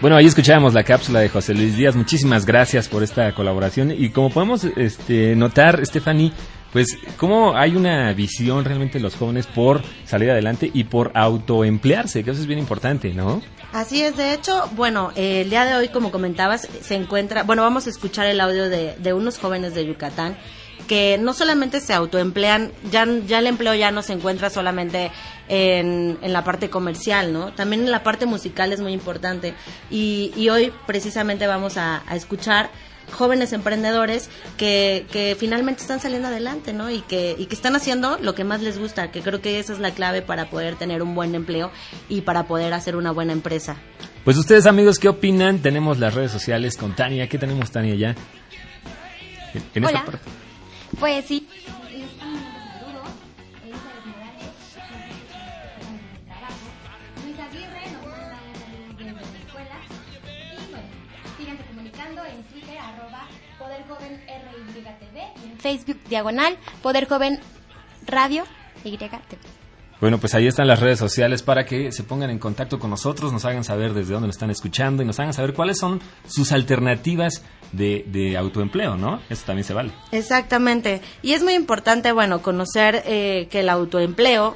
Bueno, 0.01 0.15
ahí 0.15 0.27
escuchábamos 0.27 0.73
la 0.73 0.85
cápsula 0.85 1.19
de 1.19 1.27
José 1.27 1.53
Luis 1.53 1.75
Díaz. 1.75 1.93
Muchísimas 1.93 2.45
gracias 2.45 2.87
por 2.87 3.03
esta 3.03 3.35
colaboración. 3.35 3.91
Y 3.91 4.11
como 4.11 4.29
podemos 4.29 4.63
este, 4.63 5.35
notar, 5.35 5.85
Stephanie, 5.85 6.31
pues 6.71 6.97
cómo 7.17 7.57
hay 7.57 7.75
una 7.75 8.11
visión 8.13 8.63
realmente 8.65 8.97
de 8.97 9.03
los 9.03 9.15
jóvenes 9.15 9.47
por 9.47 9.81
salir 10.05 10.29
adelante 10.29 10.69
y 10.73 10.83
por 10.85 11.11
autoemplearse, 11.15 12.23
que 12.23 12.31
eso 12.31 12.41
es 12.41 12.47
bien 12.47 12.59
importante, 12.59 13.13
¿no? 13.13 13.41
Así 13.71 14.01
es, 14.01 14.17
de 14.17 14.33
hecho, 14.33 14.67
bueno, 14.75 15.11
el 15.15 15.49
día 15.49 15.65
de 15.65 15.75
hoy, 15.75 15.89
como 15.89 16.11
comentabas, 16.11 16.67
se 16.81 16.95
encuentra, 16.95 17.43
bueno, 17.43 17.61
vamos 17.61 17.85
a 17.85 17.91
escuchar 17.91 18.25
el 18.25 18.41
audio 18.41 18.67
de, 18.67 18.95
de 18.97 19.13
unos 19.13 19.37
jóvenes 19.37 19.75
de 19.75 19.85
Yucatán 19.85 20.37
que 20.87 21.19
no 21.19 21.33
solamente 21.33 21.81
se 21.81 21.93
autoemplean, 21.93 22.71
ya, 22.89 23.03
el 23.03 23.47
empleo 23.47 23.75
ya 23.75 23.91
no 23.91 24.01
se 24.01 24.13
encuentra 24.13 24.49
solamente 24.49 25.11
en, 25.47 26.17
en, 26.23 26.33
la 26.33 26.43
parte 26.43 26.71
comercial, 26.71 27.31
¿no? 27.31 27.53
También 27.53 27.83
en 27.83 27.91
la 27.91 28.01
parte 28.01 28.25
musical 28.25 28.73
es 28.73 28.81
muy 28.81 28.91
importante. 28.91 29.53
Y, 29.91 30.33
y 30.35 30.49
hoy 30.49 30.73
precisamente 30.87 31.45
vamos 31.45 31.77
a 31.77 32.01
escuchar 32.11 32.71
jóvenes 33.11 33.53
emprendedores 33.53 34.29
que, 34.57 35.05
que, 35.11 35.35
finalmente 35.39 35.81
están 35.81 35.99
saliendo 35.99 36.27
adelante, 36.27 36.73
¿no? 36.73 36.89
Y 36.89 37.01
que, 37.01 37.35
y 37.37 37.45
que 37.45 37.55
están 37.55 37.75
haciendo 37.75 38.17
lo 38.19 38.35
que 38.35 38.43
más 38.43 38.61
les 38.61 38.77
gusta, 38.77 39.11
que 39.11 39.21
creo 39.21 39.41
que 39.41 39.59
esa 39.59 39.73
es 39.73 39.79
la 39.79 39.91
clave 39.91 40.21
para 40.21 40.49
poder 40.49 40.75
tener 40.75 41.01
un 41.01 41.15
buen 41.15 41.35
empleo 41.35 41.71
y 42.07 42.21
para 42.21 42.47
poder 42.47 42.73
hacer 42.73 42.95
una 42.95 43.11
buena 43.11 43.33
empresa. 43.33 43.77
Pues 44.23 44.37
ustedes 44.37 44.65
amigos, 44.65 44.99
¿qué 44.99 45.09
opinan? 45.09 45.59
Tenemos 45.59 45.99
las 45.99 46.13
redes 46.13 46.31
sociales 46.31 46.77
con 46.77 46.95
Tania. 46.95 47.27
¿Qué 47.27 47.37
tenemos 47.37 47.71
Tania 47.71 47.95
ya? 47.95 48.15
En, 49.53 49.63
en 49.75 49.85
Hola. 49.85 49.99
esta 49.99 50.11
parte. 50.11 50.29
Pues 50.99 51.25
sí. 51.25 51.47
Facebook 65.59 65.97
diagonal 66.09 66.57
Poder 66.81 67.07
Joven 67.07 67.39
Radio 68.07 68.43
YTV. 68.83 69.19
Bueno, 70.01 70.17
pues 70.17 70.33
ahí 70.33 70.47
están 70.47 70.67
las 70.67 70.79
redes 70.79 70.97
sociales 70.97 71.43
para 71.43 71.65
que 71.65 71.91
se 71.91 72.03
pongan 72.03 72.29
en 72.29 72.39
contacto 72.39 72.79
con 72.79 72.89
nosotros, 72.89 73.33
nos 73.33 73.43
hagan 73.43 73.65
saber 73.65 73.93
desde 73.93 74.13
dónde 74.13 74.27
nos 74.27 74.37
están 74.37 74.49
escuchando 74.49 75.03
y 75.03 75.05
nos 75.05 75.19
hagan 75.19 75.33
saber 75.33 75.53
cuáles 75.53 75.77
son 75.77 75.99
sus 76.25 76.53
alternativas 76.53 77.43
de, 77.73 78.05
de 78.07 78.37
autoempleo, 78.37 78.95
¿no? 78.95 79.19
Eso 79.29 79.43
también 79.45 79.65
se 79.65 79.73
vale. 79.73 79.91
Exactamente. 80.13 81.01
Y 81.21 81.33
es 81.33 81.43
muy 81.43 81.53
importante, 81.53 82.13
bueno, 82.13 82.41
conocer 82.41 83.03
eh, 83.05 83.49
que 83.51 83.59
el 83.59 83.67
autoempleo 83.67 84.55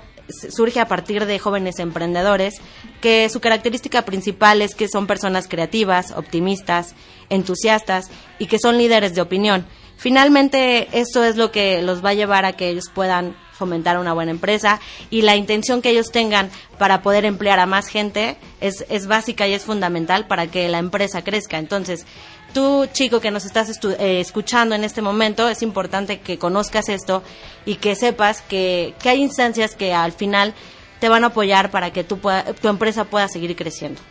surge 0.50 0.80
a 0.80 0.88
partir 0.88 1.26
de 1.26 1.40
jóvenes 1.40 1.80
emprendedores, 1.80 2.62
que 3.02 3.28
su 3.28 3.42
característica 3.42 4.04
principal 4.04 4.62
es 4.62 4.76
que 4.76 4.88
son 4.88 5.08
personas 5.08 5.50
creativas, 5.50 6.12
optimistas, 6.12 6.96
entusiastas 7.30 8.10
y 8.40 8.46
que 8.48 8.60
son 8.60 8.78
líderes 8.78 9.14
de 9.14 9.22
opinión. 9.22 9.66
Finalmente, 9.98 10.90
esto 10.92 11.24
es 11.24 11.38
lo 11.38 11.52
que 11.52 11.82
los 11.82 12.04
va 12.04 12.10
a 12.10 12.14
llevar 12.14 12.46
a 12.46 12.54
que 12.54 12.70
ellos 12.70 12.86
puedan 12.94 13.36
fomentar 13.54 13.98
una 13.98 14.14
buena 14.14 14.32
empresa 14.32 14.82
y 15.10 15.22
la 15.22 15.36
intención 15.36 15.82
que 15.82 15.92
ellos 15.92 16.12
tengan 16.12 16.50
para 16.78 17.02
poder 17.02 17.24
emplear 17.24 17.60
a 17.60 17.66
más 17.66 17.88
gente 17.88 18.36
es, 18.60 18.86
es 18.90 19.08
básica 19.08 19.48
y 19.48 19.54
es 19.54 19.64
fundamental 19.64 20.28
para 20.28 20.48
que 20.48 20.68
la 20.68 20.80
empresa 20.80 21.24
crezca. 21.24 21.58
Entonces, 21.58 22.06
tú, 22.54 22.88
chico 22.92 23.22
que 23.22 23.32
nos 23.32 23.46
estás 23.46 23.70
eh, 23.70 24.20
escuchando 24.20 24.76
en 24.76 24.84
este 24.84 25.02
momento, 25.02 25.48
es 25.48 25.62
importante 25.62 26.20
que 26.20 26.38
conozcas 26.38 26.90
esto 26.90 27.24
y 27.66 27.76
que 27.76 27.96
sepas 27.96 28.42
que, 28.42 28.96
que 29.02 29.10
hay 29.10 29.22
instancias 29.22 29.76
que 29.76 29.94
al 29.94 30.12
final 30.12 30.54
te 31.00 31.10
van 31.10 31.24
a 31.24 31.28
apoyar 31.28 31.72
para 31.72 31.92
que 31.92 32.04
tu, 32.04 32.20
tu 32.62 32.68
empresa 32.68 33.06
pueda 33.06 33.28
seguir 33.28 33.56
creciendo. 33.56 34.02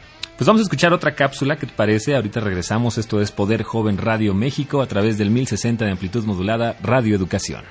Pues 0.42 0.48
vamos 0.48 0.62
a 0.62 0.64
escuchar 0.64 0.92
otra 0.92 1.14
cápsula 1.14 1.56
que 1.56 1.68
te 1.68 1.72
parece. 1.72 2.16
Ahorita 2.16 2.40
regresamos. 2.40 2.98
Esto 2.98 3.20
es 3.20 3.30
Poder 3.30 3.62
Joven 3.62 3.96
Radio 3.96 4.34
México 4.34 4.82
a 4.82 4.86
través 4.88 5.16
del 5.16 5.30
1060 5.30 5.84
de 5.84 5.92
amplitud 5.92 6.24
modulada 6.24 6.76
Radio 6.82 7.14
Educación. 7.14 7.62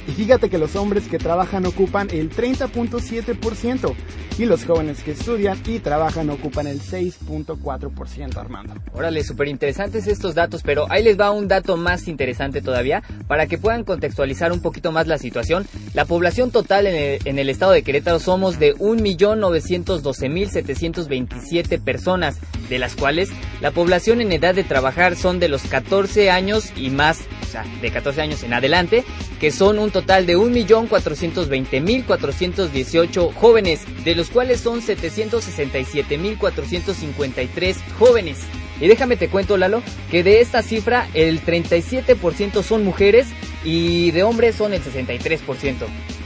Y 0.07 0.11
fíjate 0.11 0.49
que 0.49 0.59
los 0.59 0.75
hombres 0.75 1.07
que 1.07 1.17
trabajan 1.17 1.65
ocupan 1.65 2.09
el 2.11 2.29
30.7% 2.29 3.95
y 4.37 4.45
los 4.45 4.65
jóvenes 4.65 5.01
que 5.01 5.11
estudian 5.11 5.57
y 5.65 5.79
trabajan 5.79 6.29
ocupan 6.29 6.67
el 6.67 6.81
6.4%, 6.81 8.37
Armando. 8.37 8.75
Órale, 8.93 9.23
súper 9.23 9.47
interesantes 9.47 10.07
estos 10.07 10.35
datos, 10.35 10.61
pero 10.61 10.85
ahí 10.91 11.03
les 11.03 11.19
va 11.19 11.31
un 11.31 11.47
dato 11.47 11.77
más 11.77 12.07
interesante 12.07 12.61
todavía 12.61 13.01
para 13.27 13.47
que 13.47 13.57
puedan 13.57 13.83
contextualizar 13.83 14.51
un 14.51 14.61
poquito 14.61 14.91
más 14.91 15.07
la 15.07 15.17
situación. 15.17 15.65
La 15.93 16.05
población 16.05 16.51
total 16.51 16.85
en 16.85 16.95
el, 16.95 17.19
en 17.25 17.39
el 17.39 17.49
estado 17.49 17.71
de 17.71 17.81
Querétaro 17.81 18.19
somos 18.19 18.59
de 18.59 18.75
1.912.727 18.97 21.79
personas, 21.79 22.39
de 22.69 22.79
las 22.79 22.95
cuales 22.95 23.29
la 23.61 23.69
población 23.71 24.21
en 24.21 24.31
edad 24.31 24.55
de 24.55 24.63
trabajar 24.63 25.15
son 25.15 25.39
de 25.39 25.49
los 25.49 25.61
14 25.63 26.31
años 26.31 26.71
y 26.75 26.89
más, 26.89 27.19
o 27.43 27.45
sea, 27.45 27.63
de 27.81 27.91
14 27.91 28.21
años 28.21 28.41
en 28.43 28.53
adelante, 28.53 29.03
que 29.39 29.51
son 29.51 29.77
un 29.79 29.91
total 29.91 30.25
de 30.25 30.37
1.420.418 30.37 33.33
jóvenes, 33.33 33.81
de 34.03 34.15
los 34.15 34.29
cuales 34.29 34.61
son 34.61 34.81
767.453 34.81 37.75
jóvenes. 37.99 38.39
Y 38.79 38.87
déjame 38.87 39.17
te 39.17 39.29
cuento, 39.29 39.57
Lalo, 39.57 39.81
que 40.11 40.21
de 40.23 40.41
esta 40.41 40.61
cifra 40.61 41.07
el 41.13 41.41
37% 41.41 42.61
son 42.61 42.83
mujeres 42.83 43.27
y 43.63 44.11
de 44.11 44.23
hombres 44.23 44.55
son 44.55 44.73
el 44.73 44.83
63%. 44.83 45.85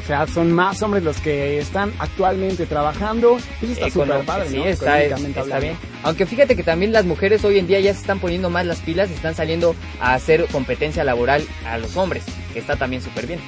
O 0.09 0.11
sea, 0.11 0.25
son 0.25 0.51
más 0.51 0.81
hombres 0.81 1.03
los 1.03 1.21
que 1.21 1.59
están 1.59 1.93
actualmente 1.99 2.65
trabajando. 2.65 3.37
Eso 3.61 3.73
está 3.73 3.91
súper 3.91 4.25
padre, 4.25 4.49
sí, 4.49 4.57
¿no? 4.57 4.65
está, 4.65 5.03
está 5.03 5.59
bien. 5.59 5.77
Aunque 6.01 6.25
fíjate 6.25 6.55
que 6.55 6.63
también 6.63 6.91
las 6.91 7.05
mujeres 7.05 7.45
hoy 7.45 7.59
en 7.59 7.67
día 7.67 7.79
ya 7.79 7.93
se 7.93 7.99
están 7.99 8.19
poniendo 8.19 8.49
más 8.49 8.65
las 8.65 8.79
pilas, 8.79 9.11
están 9.11 9.35
saliendo 9.35 9.75
a 10.01 10.15
hacer 10.15 10.47
competencia 10.47 11.03
laboral 11.03 11.45
a 11.63 11.77
los 11.77 11.95
hombres, 11.95 12.23
que 12.53 12.57
está 12.57 12.75
también 12.75 13.03
súper 13.03 13.27
bien. 13.27 13.39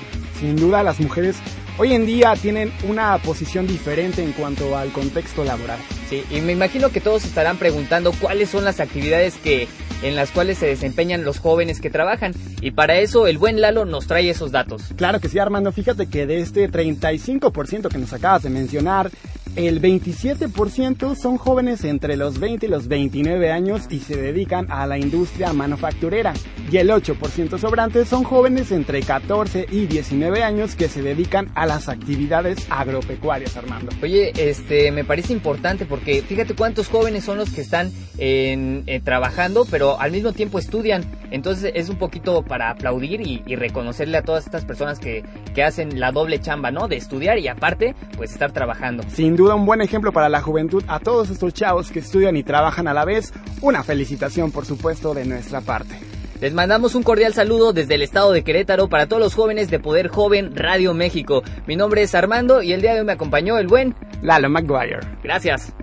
Sin 0.42 0.56
duda, 0.56 0.82
las 0.82 1.00
mujeres 1.00 1.38
hoy 1.78 1.94
en 1.94 2.08
día 2.08 2.34
tienen 2.36 2.74
una 2.90 3.16
posición 3.20 3.68
diferente 3.68 4.24
en 4.24 4.32
cuanto 4.32 4.76
al 4.76 4.92
contexto 4.92 5.44
laboral. 5.44 5.78
Sí, 6.10 6.24
y 6.32 6.42
me 6.42 6.52
imagino 6.52 6.90
que 6.90 7.00
todos 7.00 7.26
estarán 7.26 7.58
preguntando 7.58 8.12
cuáles 8.12 8.50
son 8.50 8.66
las 8.66 8.80
actividades 8.80 9.36
que 9.36 9.68
en 10.02 10.16
las 10.16 10.32
cuales 10.32 10.58
se 10.58 10.66
desempeñan 10.66 11.24
los 11.24 11.38
jóvenes 11.38 11.80
que 11.80 11.92
trabajan 11.92 12.34
y 12.60 12.72
para 12.72 12.98
eso 12.98 13.28
el 13.28 13.38
buen 13.38 13.62
Lalo 13.62 13.86
nos 13.86 14.08
trae 14.08 14.32
esos 14.32 14.52
datos. 14.52 14.82
Claro 14.96 15.20
que 15.20 15.30
sí, 15.30 15.38
Armando. 15.38 15.72
Fíjate 15.72 16.08
que 16.08 16.26
de 16.26 16.40
este 16.40 16.68
35% 16.72 17.90
que 17.90 18.00
nos 18.00 18.12
acabas 18.12 18.42
de 18.42 18.50
mencionar, 18.50 19.12
el 19.56 19.82
27% 19.82 21.16
son 21.16 21.38
jóvenes 21.38 21.84
entre 21.84 22.16
los 22.16 22.40
20 22.40 22.66
y 22.66 22.70
los 22.70 22.88
29 22.88 23.52
años 23.52 23.84
y 23.90 24.00
se 24.00 24.16
dedican 24.16 24.72
a 24.72 24.88
la 24.88 24.98
industria 24.98 25.52
manufacturera. 25.52 26.34
Y 26.72 26.78
el 26.78 26.90
8% 26.90 27.60
sobrante 27.60 28.06
son 28.06 28.24
jóvenes 28.24 28.72
entre 28.72 29.02
14 29.02 29.66
y 29.70 29.88
19 29.88 30.44
años 30.44 30.76
que 30.76 30.88
se 30.88 31.02
dedican 31.02 31.50
a 31.56 31.66
las 31.66 31.90
actividades 31.90 32.66
agropecuarias, 32.70 33.58
Armando. 33.58 33.92
Oye, 34.02 34.32
este, 34.38 34.92
me 34.94 35.04
parece 35.04 35.34
importante 35.34 35.86
porque 35.86 36.22
fíjate 36.22 36.56
cuántos 36.56 36.88
jóvenes 36.88 37.26
son 37.26 37.38
los 37.38 37.50
que 37.50 37.60
están 37.62 37.92
en, 38.18 38.84
eh, 38.88 39.02
trabajando, 39.02 39.66
pero 39.70 40.00
al 40.00 40.12
mismo 40.12 40.32
tiempo 40.32 40.60
estudian. 40.60 41.04
Entonces 41.30 41.74
es 41.76 41.90
un 41.90 41.98
poquito 41.98 42.44
para 42.44 42.70
aplaudir 42.70 43.20
y, 43.20 43.44
y 43.46 43.56
reconocerle 43.58 44.18
a 44.18 44.22
todas 44.22 44.46
estas 44.46 44.64
personas 44.64 45.00
que, 45.00 45.24
que 45.54 45.64
hacen 45.64 46.00
la 46.00 46.14
doble 46.14 46.40
chamba, 46.40 46.72
¿no? 46.72 46.88
De 46.88 46.96
estudiar 46.96 47.38
y 47.38 47.50
aparte, 47.50 47.96
pues 48.16 48.32
estar 48.32 48.54
trabajando. 48.54 49.04
Sin 49.10 49.36
duda 49.42 49.56
un 49.56 49.66
buen 49.66 49.82
ejemplo 49.82 50.12
para 50.12 50.30
la 50.30 50.42
juventud 50.42 50.84
a 50.88 51.00
todos 51.00 51.32
estos 51.32 51.52
chavos 51.54 51.92
que 51.92 51.98
estudian 51.98 52.38
y 52.38 52.44
trabajan 52.44 52.88
a 52.88 52.94
la 52.94 53.06
vez. 53.06 53.34
Una 53.62 53.82
felicitación, 53.82 54.52
por 54.52 54.68
supuesto, 54.68 55.16
de 55.16 55.26
nuestra 55.26 55.62
parte. 55.62 56.00
Les 56.40 56.54
mandamos 56.54 56.94
un 56.94 57.02
cordial 57.02 57.34
saludo 57.34 57.74
desde 57.74 57.96
el 57.96 58.04
estado 58.04 58.32
de 58.34 58.44
Querétaro 58.44 58.88
para 58.88 59.08
todos 59.08 59.22
los 59.22 59.34
jóvenes 59.34 59.72
de 59.72 59.80
Poder 59.80 60.10
Joven 60.10 60.56
Radio 60.56 60.94
México. 60.94 61.42
Mi 61.66 61.76
nombre 61.76 62.04
es 62.04 62.14
Armando 62.14 62.62
y 62.62 62.74
el 62.74 62.82
día 62.82 62.94
de 62.94 63.00
hoy 63.00 63.06
me 63.06 63.14
acompañó 63.14 63.58
el 63.58 63.68
buen 63.68 63.96
Lalo 64.22 64.48
McGuire. 64.50 65.00
Gracias. 65.24 65.74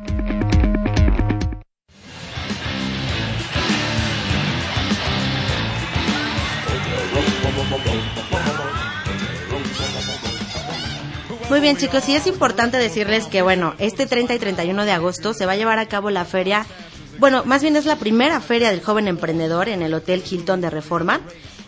Muy 11.58 11.64
bien 11.64 11.76
chicos, 11.76 12.08
y 12.08 12.14
es 12.14 12.28
importante 12.28 12.76
decirles 12.76 13.26
que 13.26 13.42
bueno, 13.42 13.74
este 13.80 14.06
30 14.06 14.32
y 14.32 14.38
31 14.38 14.84
de 14.84 14.92
agosto 14.92 15.34
se 15.34 15.44
va 15.44 15.54
a 15.54 15.56
llevar 15.56 15.80
a 15.80 15.86
cabo 15.86 16.08
la 16.08 16.24
feria, 16.24 16.64
bueno, 17.18 17.42
más 17.46 17.62
bien 17.62 17.74
es 17.74 17.84
la 17.84 17.96
primera 17.96 18.40
feria 18.40 18.70
del 18.70 18.80
joven 18.80 19.08
emprendedor 19.08 19.68
en 19.68 19.82
el 19.82 19.92
Hotel 19.92 20.22
Hilton 20.22 20.60
de 20.60 20.70
Reforma, 20.70 21.20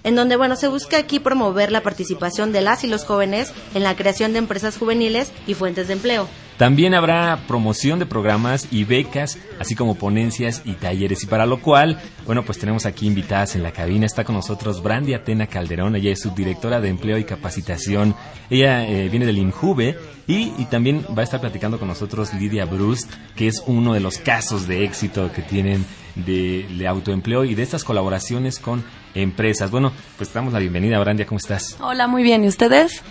en 0.05 0.17
donde 0.17 0.37
bueno, 0.37 0.57
se 0.57 0.69
busca 0.69 0.99
aquí 0.99 1.19
promover 1.19 1.73
la 1.73 1.83
participación 1.83 2.53
de 2.53 2.61
las 2.61 2.85
y 2.85 2.87
los 2.87 3.05
jóvenes 3.05 3.53
en 3.75 3.83
la 3.83 3.97
creación 3.97 4.33
de 4.33 4.39
empresas 4.39 4.79
juveniles 4.79 5.33
y 5.47 5.55
fuentes 5.55 5.89
de 5.89 5.95
empleo. 5.95 6.29
También 6.61 6.93
habrá 6.93 7.47
promoción 7.49 7.99
de 7.99 8.05
programas 8.05 8.69
y 8.71 8.85
becas, 8.85 9.39
así 9.59 9.75
como 9.75 9.95
ponencias 9.95 10.61
y 10.67 10.75
talleres. 10.75 11.23
Y 11.23 11.27
para 11.27 11.47
lo 11.47 11.63
cual, 11.63 11.99
bueno, 12.27 12.45
pues 12.45 12.59
tenemos 12.59 12.85
aquí 12.85 13.07
invitadas 13.07 13.57
en 13.57 13.63
la 13.63 13.73
cabina. 13.73 14.05
Está 14.05 14.25
con 14.25 14.35
nosotros 14.35 14.83
Brandy 14.83 15.15
Atena 15.15 15.47
Calderón. 15.47 15.97
Ella 15.97 16.13
es 16.13 16.21
subdirectora 16.21 16.83
de 16.83 16.91
Empleo 16.91 17.17
y 17.17 17.25
Capacitación. 17.25 18.15
Ella 18.51 18.87
eh, 18.87 19.09
viene 19.09 19.25
del 19.25 19.39
INJUVE. 19.39 19.97
Y, 20.27 20.51
también 20.67 21.07
va 21.17 21.23
a 21.23 21.25
estar 21.25 21.41
platicando 21.41 21.79
con 21.79 21.89
nosotros 21.89 22.35
Lidia 22.35 22.67
Brust, 22.67 23.11
que 23.35 23.49
es 23.49 23.65
uno 23.67 23.95
de 23.95 24.01
los 24.01 24.19
casos 24.19 24.69
de 24.69 24.85
éxito 24.85 25.33
que 25.33 25.41
tienen 25.41 25.87
de 26.15 26.87
autoempleo 26.87 27.45
y 27.45 27.55
de 27.55 27.63
estas 27.63 27.85
colaboraciones 27.85 28.59
con 28.59 28.85
empresas. 29.15 29.71
Bueno, 29.71 29.93
pues 30.17 30.33
damos 30.33 30.53
la 30.53 30.59
bienvenida, 30.59 30.99
Brandia. 30.99 31.27
¿Cómo 31.27 31.39
estás? 31.39 31.77
Hola, 31.81 32.07
muy 32.07 32.23
bien. 32.23 32.45
¿Y 32.45 32.49
ustedes? 32.49 33.03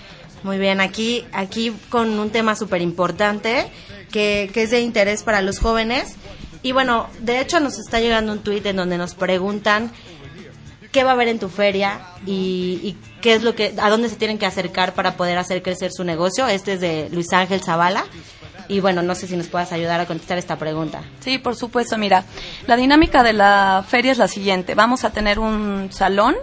Muy 0.43 0.57
bien, 0.57 0.79
aquí, 0.79 1.25
aquí 1.33 1.73
con 1.89 2.17
un 2.17 2.29
tema 2.29 2.55
súper 2.55 2.81
importante 2.81 3.69
que, 4.11 4.49
que 4.53 4.63
es 4.63 4.71
de 4.71 4.79
interés 4.81 5.23
para 5.23 5.41
los 5.41 5.59
jóvenes. 5.59 6.15
Y 6.63 6.71
bueno, 6.71 7.07
de 7.19 7.41
hecho 7.41 7.59
nos 7.59 7.77
está 7.77 7.99
llegando 7.99 8.31
un 8.31 8.39
tuit 8.39 8.65
en 8.65 8.77
donde 8.77 8.97
nos 8.97 9.15
preguntan 9.15 9.91
qué 10.91 11.03
va 11.03 11.11
a 11.11 11.13
haber 11.13 11.27
en 11.27 11.39
tu 11.39 11.49
feria 11.49 11.99
y, 12.25 12.79
y 12.83 12.97
qué 13.21 13.33
es 13.33 13.43
lo 13.43 13.53
que, 13.53 13.73
a 13.79 13.89
dónde 13.89 14.09
se 14.09 14.15
tienen 14.15 14.37
que 14.37 14.45
acercar 14.45 14.93
para 14.93 15.15
poder 15.17 15.37
hacer 15.37 15.61
crecer 15.61 15.91
su 15.91 16.03
negocio. 16.03 16.47
Este 16.47 16.73
es 16.73 16.81
de 16.81 17.09
Luis 17.11 17.31
Ángel 17.33 17.61
Zavala. 17.61 18.05
Y 18.69 18.79
bueno, 18.79 19.01
no 19.01 19.15
sé 19.15 19.27
si 19.27 19.35
nos 19.35 19.47
puedas 19.47 19.71
ayudar 19.71 19.99
a 19.99 20.05
contestar 20.05 20.37
esta 20.37 20.55
pregunta. 20.57 21.01
Sí, 21.19 21.39
por 21.39 21.55
supuesto. 21.55 21.97
Mira, 21.97 22.23
la 22.67 22.77
dinámica 22.77 23.23
de 23.23 23.33
la 23.33 23.83
feria 23.85 24.11
es 24.11 24.19
la 24.19 24.27
siguiente. 24.27 24.75
Vamos 24.75 25.03
a 25.03 25.09
tener 25.09 25.39
un 25.39 25.89
salón 25.91 26.35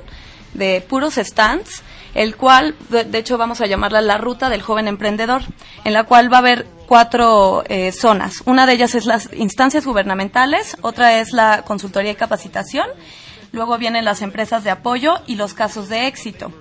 de 0.53 0.85
puros 0.87 1.15
stands, 1.15 1.83
el 2.15 2.37
cual, 2.37 2.75
de, 2.89 3.17
hecho, 3.17 3.39
vamos 3.39 3.61
a 3.61 3.67
llamarla 3.67 4.01
la 4.01 4.19
ruta 4.19 4.49
del 4.49 4.61
joven 4.61 4.89
emprendedor, 4.89 5.43
en 5.85 5.93
la 5.93 6.03
cual 6.03 6.31
va 6.33 6.39
a 6.39 6.41
haber 6.41 6.67
cuatro 6.87 7.63
eh, 7.69 7.93
zonas. 7.93 8.43
Una 8.45 8.67
de 8.67 8.73
ellas 8.73 8.97
es 8.97 9.07
las 9.07 9.33
instancias 9.33 9.85
gubernamentales, 9.87 10.77
otra 10.81 11.21
es 11.21 11.33
la 11.33 11.63
consultoría 11.63 12.11
y 12.11 12.17
capacitación, 12.17 12.89
luego 13.53 13.79
vienen 13.79 14.05
las 14.05 14.23
empresas 14.23 14.65
de 14.65 14.71
apoyo 14.71 15.21
y 15.27 15.37
los 15.37 15.55
casos 15.55 15.89
de 15.89 16.09
éxito. 16.09 16.53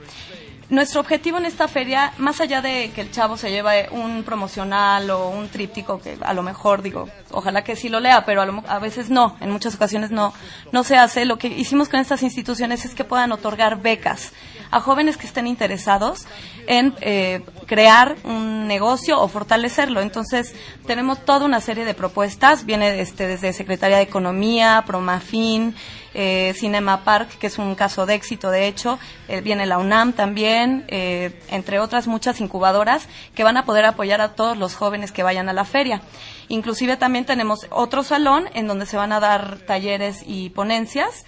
Nuestro 0.67 0.99
objetivo 1.01 1.37
en 1.37 1.45
esta 1.45 1.67
feria, 1.67 2.11
más 2.17 2.41
allá 2.41 2.59
de 2.59 2.89
que 2.95 3.01
el 3.01 3.11
chavo 3.11 3.37
se 3.37 3.51
lleve 3.51 3.87
un 3.91 4.23
promocional 4.23 5.07
o 5.11 5.29
un 5.29 5.47
tríptico, 5.47 6.01
que 6.01 6.17
a 6.19 6.33
lo 6.33 6.41
mejor 6.41 6.81
digo, 6.81 7.07
ojalá 7.29 7.63
que 7.63 7.75
sí 7.75 7.87
lo 7.87 7.99
lea, 7.99 8.25
pero 8.25 8.41
a, 8.41 8.47
lo- 8.47 8.63
a 8.67 8.79
veces 8.79 9.11
no, 9.11 9.37
en 9.41 9.51
muchas 9.51 9.75
ocasiones 9.75 10.09
no, 10.09 10.33
no 10.71 10.83
se 10.83 10.97
hace. 10.97 11.25
Lo 11.25 11.37
que 11.37 11.49
hicimos 11.49 11.87
con 11.87 11.99
estas 11.99 12.23
instituciones 12.23 12.83
es 12.83 12.95
que 12.95 13.03
puedan 13.03 13.31
otorgar 13.31 13.79
becas 13.79 14.31
a 14.71 14.79
jóvenes 14.79 15.17
que 15.17 15.27
estén 15.27 15.47
interesados 15.47 16.25
en 16.67 16.93
eh, 17.01 17.41
crear 17.65 18.15
un 18.23 18.67
negocio 18.67 19.19
o 19.19 19.27
fortalecerlo. 19.27 20.01
Entonces, 20.01 20.55
tenemos 20.85 21.23
toda 21.25 21.45
una 21.45 21.61
serie 21.61 21.85
de 21.85 21.93
propuestas, 21.93 22.65
viene 22.65 23.01
este, 23.01 23.27
desde 23.27 23.53
Secretaría 23.53 23.97
de 23.97 24.03
Economía, 24.03 24.83
Promafin, 24.85 25.75
eh, 26.13 26.53
Cinema 26.55 27.03
Park, 27.03 27.37
que 27.39 27.47
es 27.47 27.57
un 27.57 27.75
caso 27.75 28.05
de 28.05 28.13
éxito, 28.15 28.49
de 28.49 28.67
hecho, 28.67 28.97
eh, 29.27 29.41
viene 29.41 29.65
la 29.65 29.77
UNAM 29.77 30.13
también, 30.13 30.85
eh, 30.87 31.41
entre 31.49 31.79
otras 31.79 32.07
muchas 32.07 32.39
incubadoras 32.39 33.09
que 33.35 33.43
van 33.43 33.57
a 33.57 33.65
poder 33.65 33.83
apoyar 33.83 34.21
a 34.21 34.33
todos 34.33 34.57
los 34.57 34.75
jóvenes 34.75 35.11
que 35.11 35.23
vayan 35.23 35.49
a 35.49 35.53
la 35.53 35.65
feria. 35.65 36.01
Inclusive 36.47 36.95
también 36.95 37.25
tenemos 37.25 37.67
otro 37.69 38.03
salón 38.03 38.45
en 38.53 38.65
donde 38.65 38.85
se 38.85 38.95
van 38.95 39.11
a 39.11 39.19
dar 39.19 39.57
talleres 39.67 40.23
y 40.25 40.51
ponencias 40.51 41.25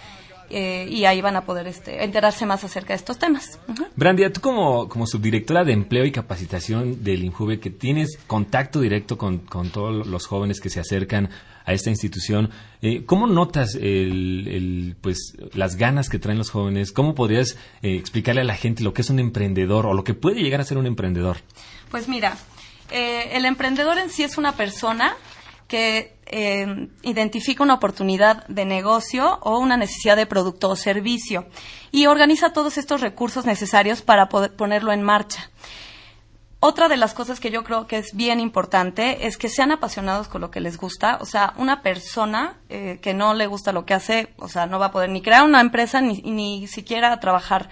eh, 0.49 0.87
y 0.89 1.05
ahí 1.05 1.21
van 1.21 1.35
a 1.35 1.45
poder 1.45 1.67
este, 1.67 2.03
enterarse 2.03 2.45
más 2.45 2.63
acerca 2.63 2.89
de 2.89 2.97
estos 2.97 3.17
temas. 3.17 3.59
Ujú. 3.67 3.85
Brandia, 3.95 4.31
tú 4.31 4.41
como, 4.41 4.87
como 4.89 5.07
subdirectora 5.07 5.63
de 5.63 5.73
empleo 5.73 6.05
y 6.05 6.11
capacitación 6.11 7.03
del 7.03 7.23
INJUVE, 7.23 7.59
que 7.59 7.69
tienes 7.69 8.17
contacto 8.27 8.79
directo 8.81 9.17
con, 9.17 9.39
con 9.39 9.69
todos 9.69 10.07
los 10.07 10.25
jóvenes 10.25 10.59
que 10.59 10.69
se 10.69 10.79
acercan 10.79 11.29
a 11.65 11.73
esta 11.73 11.89
institución, 11.89 12.49
eh, 12.81 13.03
¿cómo 13.05 13.27
notas 13.27 13.75
el, 13.75 14.47
el, 14.47 14.95
pues, 15.01 15.35
las 15.53 15.75
ganas 15.75 16.07
que 16.07 16.17
traen 16.17 16.37
los 16.37 16.49
jóvenes? 16.49 16.93
¿Cómo 16.93 17.13
podrías 17.13 17.57
eh, 17.81 17.95
explicarle 17.97 18.41
a 18.41 18.45
la 18.45 18.55
gente 18.55 18.83
lo 18.83 18.93
que 18.93 19.01
es 19.01 19.09
un 19.09 19.19
emprendedor 19.19 19.85
o 19.85 19.93
lo 19.93 20.05
que 20.05 20.13
puede 20.13 20.41
llegar 20.41 20.61
a 20.61 20.63
ser 20.63 20.77
un 20.77 20.85
emprendedor? 20.85 21.37
Pues 21.91 22.07
mira, 22.07 22.37
eh, 22.89 23.31
el 23.33 23.43
emprendedor 23.43 23.97
en 23.97 24.09
sí 24.09 24.23
es 24.23 24.37
una 24.37 24.53
persona 24.53 25.17
que 25.67 26.17
eh, 26.25 26.89
identifica 27.03 27.63
una 27.63 27.75
oportunidad 27.75 28.45
de 28.47 28.65
negocio 28.65 29.39
o 29.41 29.59
una 29.59 29.77
necesidad 29.77 30.15
de 30.15 30.25
producto 30.25 30.69
o 30.69 30.75
servicio 30.75 31.45
y 31.91 32.05
organiza 32.07 32.53
todos 32.53 32.77
estos 32.77 33.01
recursos 33.01 33.45
necesarios 33.45 34.01
para 34.01 34.29
poder 34.29 34.55
ponerlo 34.55 34.91
en 34.91 35.03
marcha. 35.03 35.49
Otra 36.59 36.89
de 36.89 36.97
las 36.97 37.13
cosas 37.13 37.39
que 37.39 37.51
yo 37.51 37.63
creo 37.63 37.85
que 37.85 37.97
es 37.97 38.15
bien 38.15 38.39
importante 38.39 39.27
es 39.27 39.37
que 39.37 39.47
sean 39.47 39.71
apasionados 39.71 40.27
con 40.27 40.41
lo 40.41 40.49
que 40.49 40.59
les 40.59 40.77
gusta. 40.77 41.19
O 41.21 41.25
sea, 41.25 41.53
una 41.57 41.83
persona 41.83 42.57
eh, 42.69 42.97
que 43.01 43.13
no 43.13 43.35
le 43.35 43.45
gusta 43.45 43.71
lo 43.71 43.85
que 43.85 43.93
hace, 43.93 44.33
o 44.37 44.47
sea, 44.47 44.65
no 44.65 44.79
va 44.79 44.87
a 44.87 44.91
poder 44.91 45.11
ni 45.11 45.21
crear 45.21 45.43
una 45.43 45.61
empresa 45.61 46.01
ni, 46.01 46.21
ni 46.23 46.65
siquiera 46.67 47.19
trabajar 47.19 47.69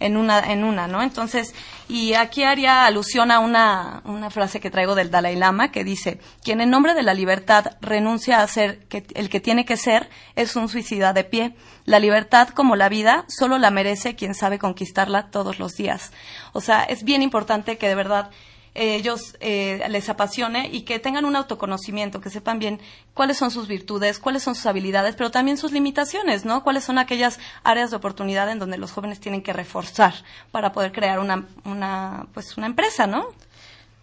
en 0.00 0.16
una, 0.16 0.40
en 0.52 0.64
una, 0.64 0.86
¿no? 0.86 1.02
Entonces, 1.02 1.54
y 1.88 2.14
aquí 2.14 2.44
haría 2.44 2.84
alusión 2.84 3.30
a 3.30 3.40
una, 3.40 4.02
una 4.04 4.30
frase 4.30 4.60
que 4.60 4.70
traigo 4.70 4.94
del 4.94 5.10
Dalai 5.10 5.36
Lama 5.36 5.72
que 5.72 5.84
dice, 5.84 6.20
quien 6.42 6.60
en 6.60 6.70
nombre 6.70 6.94
de 6.94 7.02
la 7.02 7.14
libertad 7.14 7.76
renuncia 7.80 8.40
a 8.40 8.46
ser 8.46 8.86
que, 8.86 9.04
el 9.14 9.28
que 9.28 9.40
tiene 9.40 9.64
que 9.64 9.76
ser 9.76 10.08
es 10.36 10.56
un 10.56 10.68
suicida 10.68 11.12
de 11.12 11.24
pie. 11.24 11.54
La 11.84 11.98
libertad, 11.98 12.48
como 12.50 12.76
la 12.76 12.88
vida, 12.88 13.24
solo 13.28 13.58
la 13.58 13.70
merece 13.70 14.14
quien 14.14 14.34
sabe 14.34 14.58
conquistarla 14.58 15.30
todos 15.30 15.58
los 15.58 15.76
días. 15.76 16.12
O 16.52 16.60
sea, 16.60 16.84
es 16.84 17.02
bien 17.02 17.22
importante 17.22 17.78
que 17.78 17.88
de 17.88 17.94
verdad 17.94 18.30
ellos 18.78 19.36
eh, 19.40 19.84
les 19.88 20.08
apasione 20.08 20.68
y 20.72 20.82
que 20.82 20.98
tengan 20.98 21.24
un 21.24 21.36
autoconocimiento, 21.36 22.20
que 22.20 22.30
sepan 22.30 22.58
bien 22.58 22.80
cuáles 23.14 23.36
son 23.36 23.50
sus 23.50 23.68
virtudes, 23.68 24.18
cuáles 24.18 24.42
son 24.42 24.54
sus 24.54 24.66
habilidades, 24.66 25.16
pero 25.16 25.30
también 25.30 25.56
sus 25.56 25.72
limitaciones, 25.72 26.44
¿no? 26.44 26.62
Cuáles 26.62 26.84
son 26.84 26.98
aquellas 26.98 27.38
áreas 27.64 27.90
de 27.90 27.96
oportunidad 27.96 28.50
en 28.50 28.58
donde 28.58 28.78
los 28.78 28.92
jóvenes 28.92 29.20
tienen 29.20 29.42
que 29.42 29.52
reforzar 29.52 30.14
para 30.52 30.72
poder 30.72 30.92
crear 30.92 31.18
una, 31.18 31.46
una 31.64 32.26
pues 32.34 32.56
una 32.56 32.66
empresa, 32.66 33.06
¿no? 33.06 33.26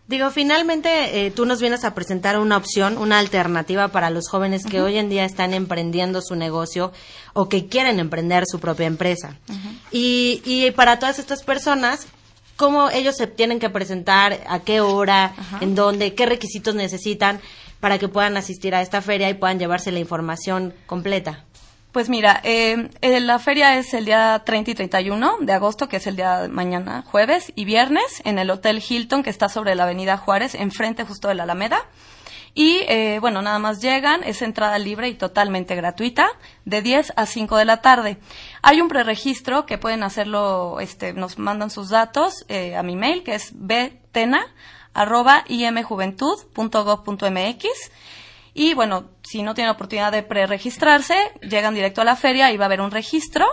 Digo, 0.07 0.29
finalmente 0.29 1.25
eh, 1.25 1.31
tú 1.31 1.47
nos 1.47 1.59
vienes 1.59 1.83
a 1.83 1.95
presentar 1.95 2.37
una 2.37 2.57
opción, 2.57 2.99
una 2.99 3.17
alternativa 3.17 3.87
para 3.87 4.11
los 4.11 4.29
jóvenes 4.29 4.63
que 4.63 4.79
hoy 4.79 4.97
en 4.97 5.09
día 5.09 5.25
están 5.25 5.55
emprendiendo 5.55 6.21
su 6.21 6.35
negocio 6.35 6.91
o 7.33 7.49
que 7.49 7.65
quieren 7.67 7.99
emprender 7.99 8.43
su 8.45 8.59
propia 8.59 8.85
empresa. 8.85 9.37
y, 9.91 10.43
y 10.45 10.69
para 10.71 10.99
todas 10.99 11.17
estas 11.17 11.41
personas 11.41 12.07
cómo 12.55 12.89
ellos 12.89 13.15
se 13.15 13.27
tienen 13.27 13.59
que 13.59 13.69
presentar, 13.69 14.39
a 14.47 14.59
qué 14.59 14.81
hora, 14.81 15.33
en 15.61 15.75
dónde, 15.75 16.13
qué 16.13 16.25
requisitos 16.25 16.75
necesitan 16.75 17.39
para 17.79 17.97
que 17.97 18.07
puedan 18.07 18.37
asistir 18.37 18.73
a 18.73 18.81
esta 18.81 19.01
feria 19.01 19.29
y 19.29 19.35
puedan 19.35 19.59
llevarse 19.59 19.91
la 19.91 19.99
información 19.99 20.73
completa. 20.85 21.45
Pues 21.91 22.09
mira, 22.09 22.41
eh, 22.43 22.89
eh 23.01 23.19
la 23.21 23.39
feria 23.39 23.77
es 23.77 23.93
el 23.93 24.03
día 24.03 24.41
30 24.45 24.71
y 24.71 24.75
31 24.75 25.37
de 25.39 25.53
agosto, 25.53 25.87
que 25.87 25.97
es 25.97 26.07
el 26.07 26.17
día 26.17 26.41
de 26.41 26.49
mañana, 26.49 27.03
jueves 27.07 27.53
y 27.55 27.63
viernes, 27.63 28.21
en 28.25 28.37
el 28.37 28.49
Hotel 28.49 28.83
Hilton, 28.85 29.23
que 29.23 29.29
está 29.29 29.47
sobre 29.47 29.75
la 29.75 29.83
Avenida 29.83 30.17
Juárez, 30.17 30.55
enfrente 30.55 31.05
justo 31.05 31.29
de 31.29 31.35
la 31.35 31.43
Alameda. 31.43 31.85
Y 32.57 32.85
eh, 32.87 33.17
bueno, 33.19 33.41
nada 33.41 33.59
más 33.59 33.81
llegan, 33.81 34.23
es 34.23 34.41
entrada 34.41 34.79
libre 34.79 35.09
y 35.09 35.15
totalmente 35.15 35.75
gratuita, 35.75 36.29
de 36.63 36.81
10 36.81 37.11
a 37.17 37.25
5 37.25 37.57
de 37.57 37.65
la 37.65 37.81
tarde. 37.81 38.17
Hay 38.61 38.79
un 38.79 38.87
preregistro 38.87 39.65
que 39.65 39.77
pueden 39.77 40.03
hacerlo, 40.03 40.79
este, 40.79 41.11
nos 41.11 41.37
mandan 41.37 41.69
sus 41.69 41.89
datos 41.89 42.45
eh, 42.47 42.77
a 42.77 42.83
mi 42.83 42.95
mail, 42.95 43.23
que 43.23 43.35
es 43.35 43.51
btena 43.53 44.47
arroba 44.93 45.43
imjuventud.gov.mx. 45.49 47.65
Y 48.57 48.73
bueno, 48.73 49.09
si 49.21 49.43
no 49.43 49.53
tienen 49.53 49.73
oportunidad 49.73 50.13
de 50.13 50.23
preregistrarse, 50.23 51.17
llegan 51.41 51.75
directo 51.75 51.99
a 51.99 52.05
la 52.05 52.15
feria 52.15 52.53
y 52.53 52.57
va 52.57 52.63
a 52.63 52.67
haber 52.67 52.79
un 52.79 52.91
registro 52.91 53.45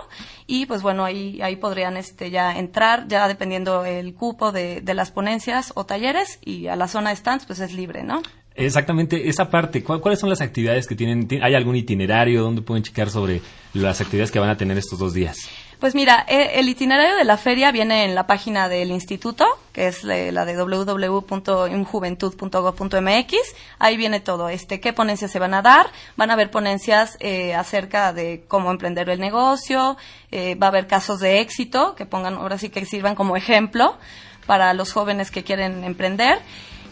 y 0.47 0.65
pues 0.65 0.81
bueno, 0.81 1.03
ahí, 1.03 1.41
ahí 1.41 1.57
podrían 1.57 1.97
este, 1.97 2.31
ya 2.31 2.57
entrar, 2.57 3.09
ya 3.09 3.27
dependiendo 3.27 3.83
el 3.83 4.15
cupo 4.15 4.53
de, 4.53 4.79
de 4.79 4.93
las 4.93 5.11
ponencias 5.11 5.73
o 5.75 5.85
talleres 5.85 6.39
y 6.41 6.67
a 6.67 6.77
la 6.77 6.87
zona 6.87 7.09
de 7.09 7.17
stands 7.17 7.45
pues 7.45 7.59
es 7.59 7.73
libre, 7.73 8.03
¿no? 8.03 8.21
Exactamente, 8.55 9.29
esa 9.29 9.49
parte, 9.49 9.83
¿cuáles 9.83 10.19
son 10.19 10.29
las 10.29 10.41
actividades 10.41 10.85
que 10.85 10.95
tienen? 10.95 11.27
¿Hay 11.41 11.55
algún 11.55 11.75
itinerario 11.75 12.43
donde 12.43 12.61
pueden 12.61 12.83
checar 12.83 13.09
sobre 13.09 13.41
las 13.73 13.99
actividades 13.99 14.31
que 14.31 14.39
van 14.39 14.49
a 14.49 14.57
tener 14.57 14.77
estos 14.77 14.99
dos 14.99 15.13
días? 15.13 15.49
Pues 15.79 15.95
mira, 15.95 16.23
e, 16.29 16.59
el 16.59 16.69
itinerario 16.69 17.17
de 17.17 17.25
la 17.25 17.35
feria 17.35 17.71
viene 17.71 18.05
en 18.05 18.15
la 18.15 18.25
página 18.25 18.69
del 18.69 18.91
instituto, 18.91 19.45
que 19.73 19.87
es 19.87 20.03
la 20.03 20.45
de 20.45 20.55
www.injuventud.gov.mx. 20.55 23.35
Ahí 23.79 23.97
viene 23.97 24.21
todo, 24.21 24.47
este, 24.47 24.79
qué 24.79 24.93
ponencias 24.93 25.31
se 25.31 25.39
van 25.39 25.55
a 25.55 25.61
dar. 25.61 25.87
Van 26.15 26.29
a 26.29 26.35
haber 26.35 26.51
ponencias 26.51 27.17
eh, 27.19 27.53
acerca 27.53 28.13
de 28.13 28.45
cómo 28.47 28.71
emprender 28.71 29.09
el 29.09 29.19
negocio. 29.19 29.97
Eh, 30.31 30.55
va 30.55 30.67
a 30.67 30.69
haber 30.69 30.87
casos 30.87 31.19
de 31.19 31.41
éxito 31.41 31.95
que 31.95 32.05
pongan, 32.05 32.35
ahora 32.35 32.57
sí 32.57 32.69
que 32.69 32.85
sirvan 32.85 33.15
como 33.15 33.35
ejemplo 33.35 33.97
para 34.45 34.73
los 34.73 34.93
jóvenes 34.93 35.31
que 35.31 35.43
quieren 35.43 35.83
emprender. 35.83 36.39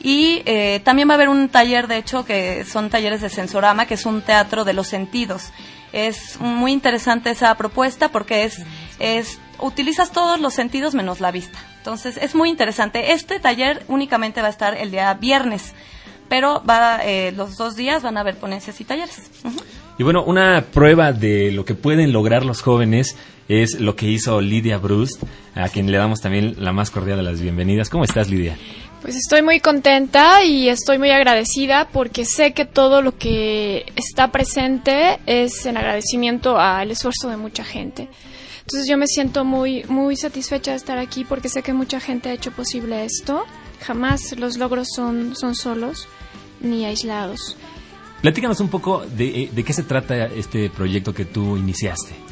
Y 0.04 0.42
eh, 0.46 0.82
también 0.84 1.08
va 1.08 1.14
a 1.14 1.16
haber 1.16 1.30
un 1.30 1.50
taller, 1.50 1.88
de 1.88 1.98
hecho, 1.98 2.26
que 2.26 2.66
son 2.66 2.90
talleres 2.90 3.22
de 3.22 3.30
sensorama, 3.30 3.86
que 3.86 3.94
es 3.94 4.06
un 4.06 4.22
teatro 4.22 4.64
de 4.64 4.74
los 4.74 4.88
sentidos. 4.88 5.52
Es 5.94 6.40
muy 6.40 6.72
interesante 6.72 7.30
esa 7.30 7.56
propuesta 7.56 8.10
porque 8.10 8.46
es, 8.46 8.64
es 9.00 9.40
utilizas 9.60 10.12
todos 10.12 10.40
los 10.40 10.54
sentidos 10.54 10.96
menos 10.96 11.20
la 11.20 11.32
vista. 11.32 11.60
Entonces 11.78 12.18
es 12.18 12.36
muy 12.36 12.50
interesante. 12.50 13.12
Este 13.14 13.40
taller 13.40 13.84
únicamente 13.88 14.42
va 14.42 14.48
a 14.48 14.52
estar 14.52 14.76
el 14.76 14.92
día 14.92 15.14
viernes, 15.14 15.74
pero 16.30 16.64
va 16.68 17.02
eh, 17.04 17.32
los 17.36 17.58
dos 17.58 17.76
días 17.76 18.04
van 18.04 18.18
a 18.18 18.22
haber 18.22 18.38
ponencias 18.38 18.80
y 18.82 18.86
talleres. 18.86 19.30
Y 19.98 20.04
bueno, 20.04 20.24
una 20.24 20.66
prueba 20.72 21.12
de 21.12 21.52
lo 21.52 21.66
que 21.66 21.76
pueden 21.76 22.12
lograr 22.14 22.46
los 22.46 22.62
jóvenes 22.62 23.18
es 23.50 23.80
lo 23.80 23.96
que 23.96 24.08
hizo 24.08 24.40
Lidia 24.42 24.78
Bruce, 24.78 25.20
a 25.56 25.68
quien 25.70 25.92
le 25.92 25.98
damos 25.98 26.22
también 26.22 26.56
la 26.58 26.72
más 26.72 26.90
cordial 26.90 27.18
de 27.18 27.24
las 27.24 27.42
bienvenidas. 27.42 27.90
¿Cómo 27.90 28.04
estás, 28.04 28.30
Lidia? 28.30 28.58
Pues 29.02 29.16
estoy 29.16 29.42
muy 29.42 29.60
contenta 29.60 30.44
y 30.44 30.70
estoy 30.70 31.00
muy 31.00 31.10
agradecida 31.10 31.90
porque 31.92 32.24
sé 32.24 32.54
que 32.54 32.66
todo 32.66 33.02
lo 33.02 33.18
que 33.18 33.92
está 33.96 34.32
presente 34.32 35.20
es 35.26 35.66
en 35.66 35.78
agradecimiento 35.78 36.60
al 36.60 36.92
esfuerzo 36.92 37.28
de 37.30 37.38
mucha 37.38 37.64
gente. 37.64 38.08
Entonces 38.60 38.88
yo 38.88 38.98
me 38.98 39.08
siento 39.08 39.44
muy 39.44 39.84
muy 39.86 40.16
satisfecha 40.16 40.72
de 40.72 40.78
estar 40.78 41.00
aquí 41.00 41.26
porque 41.26 41.50
sé 41.50 41.64
que 41.64 41.74
mucha 41.74 42.00
gente 42.00 42.30
ha 42.30 42.34
hecho 42.34 42.52
posible 42.52 43.04
esto. 43.04 43.44
Jamás 43.82 44.38
los 44.38 44.58
logros 44.58 44.88
son, 44.96 45.36
son 45.36 45.56
solos 45.56 46.08
ni 46.60 46.86
aislados. 46.86 47.58
Platícanos 48.22 48.60
un 48.60 48.70
poco 48.70 49.04
de, 49.04 49.50
de 49.52 49.64
qué 49.64 49.74
se 49.74 49.82
trata 49.82 50.28
este 50.28 50.70
proyecto 50.70 51.12
que 51.12 51.26
tú 51.26 51.58
iniciaste. 51.58 52.31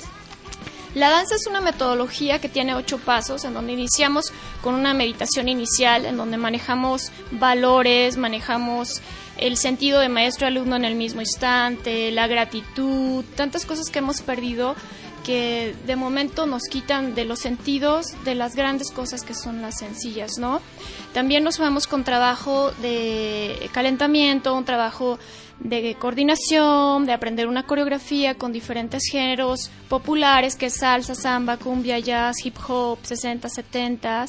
La 0.95 1.09
danza 1.09 1.35
es 1.35 1.47
una 1.47 1.59
metodología 1.59 2.39
que 2.39 2.49
tiene 2.49 2.75
ocho 2.75 2.99
pasos, 2.99 3.45
en 3.45 3.55
donde 3.55 3.73
iniciamos 3.73 4.31
con 4.61 4.75
una 4.75 4.93
meditación 4.93 5.49
inicial, 5.49 6.05
en 6.05 6.17
donde 6.17 6.37
manejamos 6.37 7.11
valores, 7.31 8.15
manejamos 8.15 9.01
el 9.37 9.57
sentido 9.57 9.99
de 9.99 10.09
maestro-alumno 10.09 10.75
en 10.75 10.85
el 10.85 10.93
mismo 10.93 11.21
instante, 11.21 12.11
la 12.11 12.27
gratitud, 12.27 13.25
tantas 13.35 13.65
cosas 13.65 13.89
que 13.89 13.99
hemos 13.99 14.21
perdido 14.21 14.75
que 15.23 15.75
de 15.85 15.95
momento 15.95 16.45
nos 16.45 16.63
quitan 16.63 17.15
de 17.15 17.25
los 17.25 17.39
sentidos 17.39 18.07
de 18.25 18.35
las 18.35 18.55
grandes 18.55 18.91
cosas 18.91 19.23
que 19.23 19.33
son 19.33 19.61
las 19.61 19.79
sencillas, 19.79 20.37
¿no? 20.37 20.61
También 21.13 21.43
nos 21.43 21.59
vamos 21.59 21.87
con 21.87 22.03
trabajo 22.03 22.71
de 22.81 23.69
calentamiento, 23.71 24.53
un 24.53 24.65
trabajo 24.65 25.19
de 25.59 25.95
coordinación, 25.95 27.05
de 27.05 27.13
aprender 27.13 27.47
una 27.47 27.63
coreografía 27.63 28.35
con 28.35 28.51
diferentes 28.51 29.03
géneros 29.09 29.71
populares, 29.87 30.55
que 30.55 30.67
es 30.67 30.75
salsa, 30.75 31.15
samba, 31.15 31.57
cumbia, 31.57 31.99
jazz, 31.99 32.45
hip 32.45 32.57
hop, 32.67 32.99
60, 33.03 33.47
70, 33.47 34.25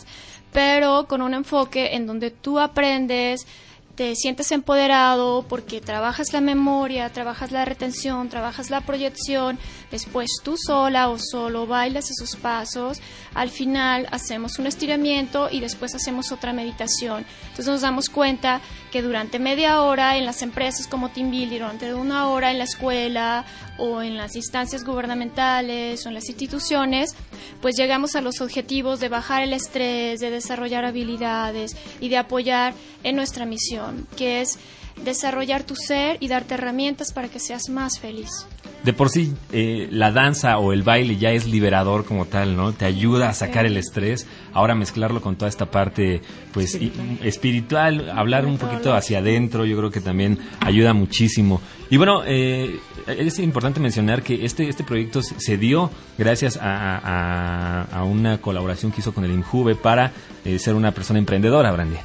pero 0.52 1.06
con 1.08 1.22
un 1.22 1.34
enfoque 1.34 1.94
en 1.96 2.06
donde 2.06 2.30
tú 2.30 2.60
aprendes 2.60 3.46
te 3.94 4.16
sientes 4.16 4.50
empoderado 4.50 5.44
porque 5.48 5.80
trabajas 5.80 6.32
la 6.32 6.40
memoria, 6.40 7.12
trabajas 7.12 7.52
la 7.52 7.64
retención, 7.64 8.28
trabajas 8.28 8.70
la 8.70 8.80
proyección, 8.80 9.58
después 9.94 10.28
tú 10.42 10.56
sola 10.56 11.08
o 11.08 11.18
solo 11.20 11.68
bailas 11.68 12.10
esos 12.10 12.34
pasos, 12.34 13.00
al 13.32 13.48
final 13.48 14.08
hacemos 14.10 14.58
un 14.58 14.66
estiramiento 14.66 15.48
y 15.52 15.60
después 15.60 15.94
hacemos 15.94 16.32
otra 16.32 16.52
meditación. 16.52 17.24
Entonces 17.42 17.68
nos 17.68 17.82
damos 17.82 18.08
cuenta 18.08 18.60
que 18.90 19.02
durante 19.02 19.38
media 19.38 19.82
hora 19.82 20.16
en 20.16 20.26
las 20.26 20.42
empresas 20.42 20.88
como 20.88 21.10
Team 21.10 21.30
Building, 21.30 21.60
durante 21.60 21.94
una 21.94 22.26
hora 22.26 22.50
en 22.50 22.58
la 22.58 22.64
escuela 22.64 23.44
o 23.78 24.02
en 24.02 24.16
las 24.16 24.34
instancias 24.34 24.82
gubernamentales 24.84 26.04
o 26.04 26.08
en 26.08 26.14
las 26.14 26.28
instituciones, 26.28 27.14
pues 27.62 27.76
llegamos 27.76 28.16
a 28.16 28.20
los 28.20 28.40
objetivos 28.40 28.98
de 28.98 29.08
bajar 29.08 29.44
el 29.44 29.52
estrés, 29.52 30.18
de 30.18 30.30
desarrollar 30.30 30.84
habilidades 30.84 31.76
y 32.00 32.08
de 32.08 32.18
apoyar 32.18 32.74
en 33.04 33.14
nuestra 33.14 33.46
misión, 33.46 34.08
que 34.16 34.40
es 34.40 34.58
desarrollar 35.04 35.64
tu 35.64 35.76
ser 35.76 36.16
y 36.20 36.28
darte 36.28 36.54
herramientas 36.54 37.12
para 37.12 37.28
que 37.28 37.38
seas 37.38 37.68
más 37.68 37.98
feliz. 37.98 38.46
De 38.84 38.92
por 38.92 39.08
sí, 39.08 39.32
eh, 39.50 39.88
la 39.90 40.12
danza 40.12 40.58
o 40.58 40.74
el 40.74 40.82
baile 40.82 41.16
ya 41.16 41.30
es 41.30 41.46
liberador 41.46 42.04
como 42.04 42.26
tal, 42.26 42.54
¿no? 42.54 42.74
Te 42.74 42.84
ayuda 42.84 43.30
a 43.30 43.32
sacar 43.32 43.64
el 43.64 43.78
estrés. 43.78 44.26
Ahora 44.52 44.74
mezclarlo 44.74 45.22
con 45.22 45.36
toda 45.36 45.48
esta 45.48 45.70
parte, 45.70 46.20
pues, 46.52 46.78
espiritual, 47.22 48.10
hablar 48.10 48.44
un 48.44 48.58
poquito 48.58 48.92
hacia 48.92 49.20
adentro, 49.20 49.64
yo 49.64 49.78
creo 49.78 49.90
que 49.90 50.02
también 50.02 50.38
ayuda 50.60 50.92
muchísimo. 50.92 51.62
Y 51.88 51.96
bueno, 51.96 52.24
eh, 52.26 52.78
es 53.06 53.38
importante 53.38 53.80
mencionar 53.80 54.22
que 54.22 54.44
este, 54.44 54.68
este 54.68 54.84
proyecto 54.84 55.22
se 55.22 55.56
dio 55.56 55.90
gracias 56.18 56.58
a, 56.60 58.04
una 58.06 58.38
colaboración 58.38 58.92
que 58.92 59.00
hizo 59.00 59.14
con 59.14 59.24
el 59.24 59.30
INJUVE 59.30 59.76
para 59.76 60.12
eh, 60.44 60.58
ser 60.58 60.74
una 60.74 60.92
persona 60.92 61.18
emprendedora, 61.18 61.72
Brandy. 61.72 61.96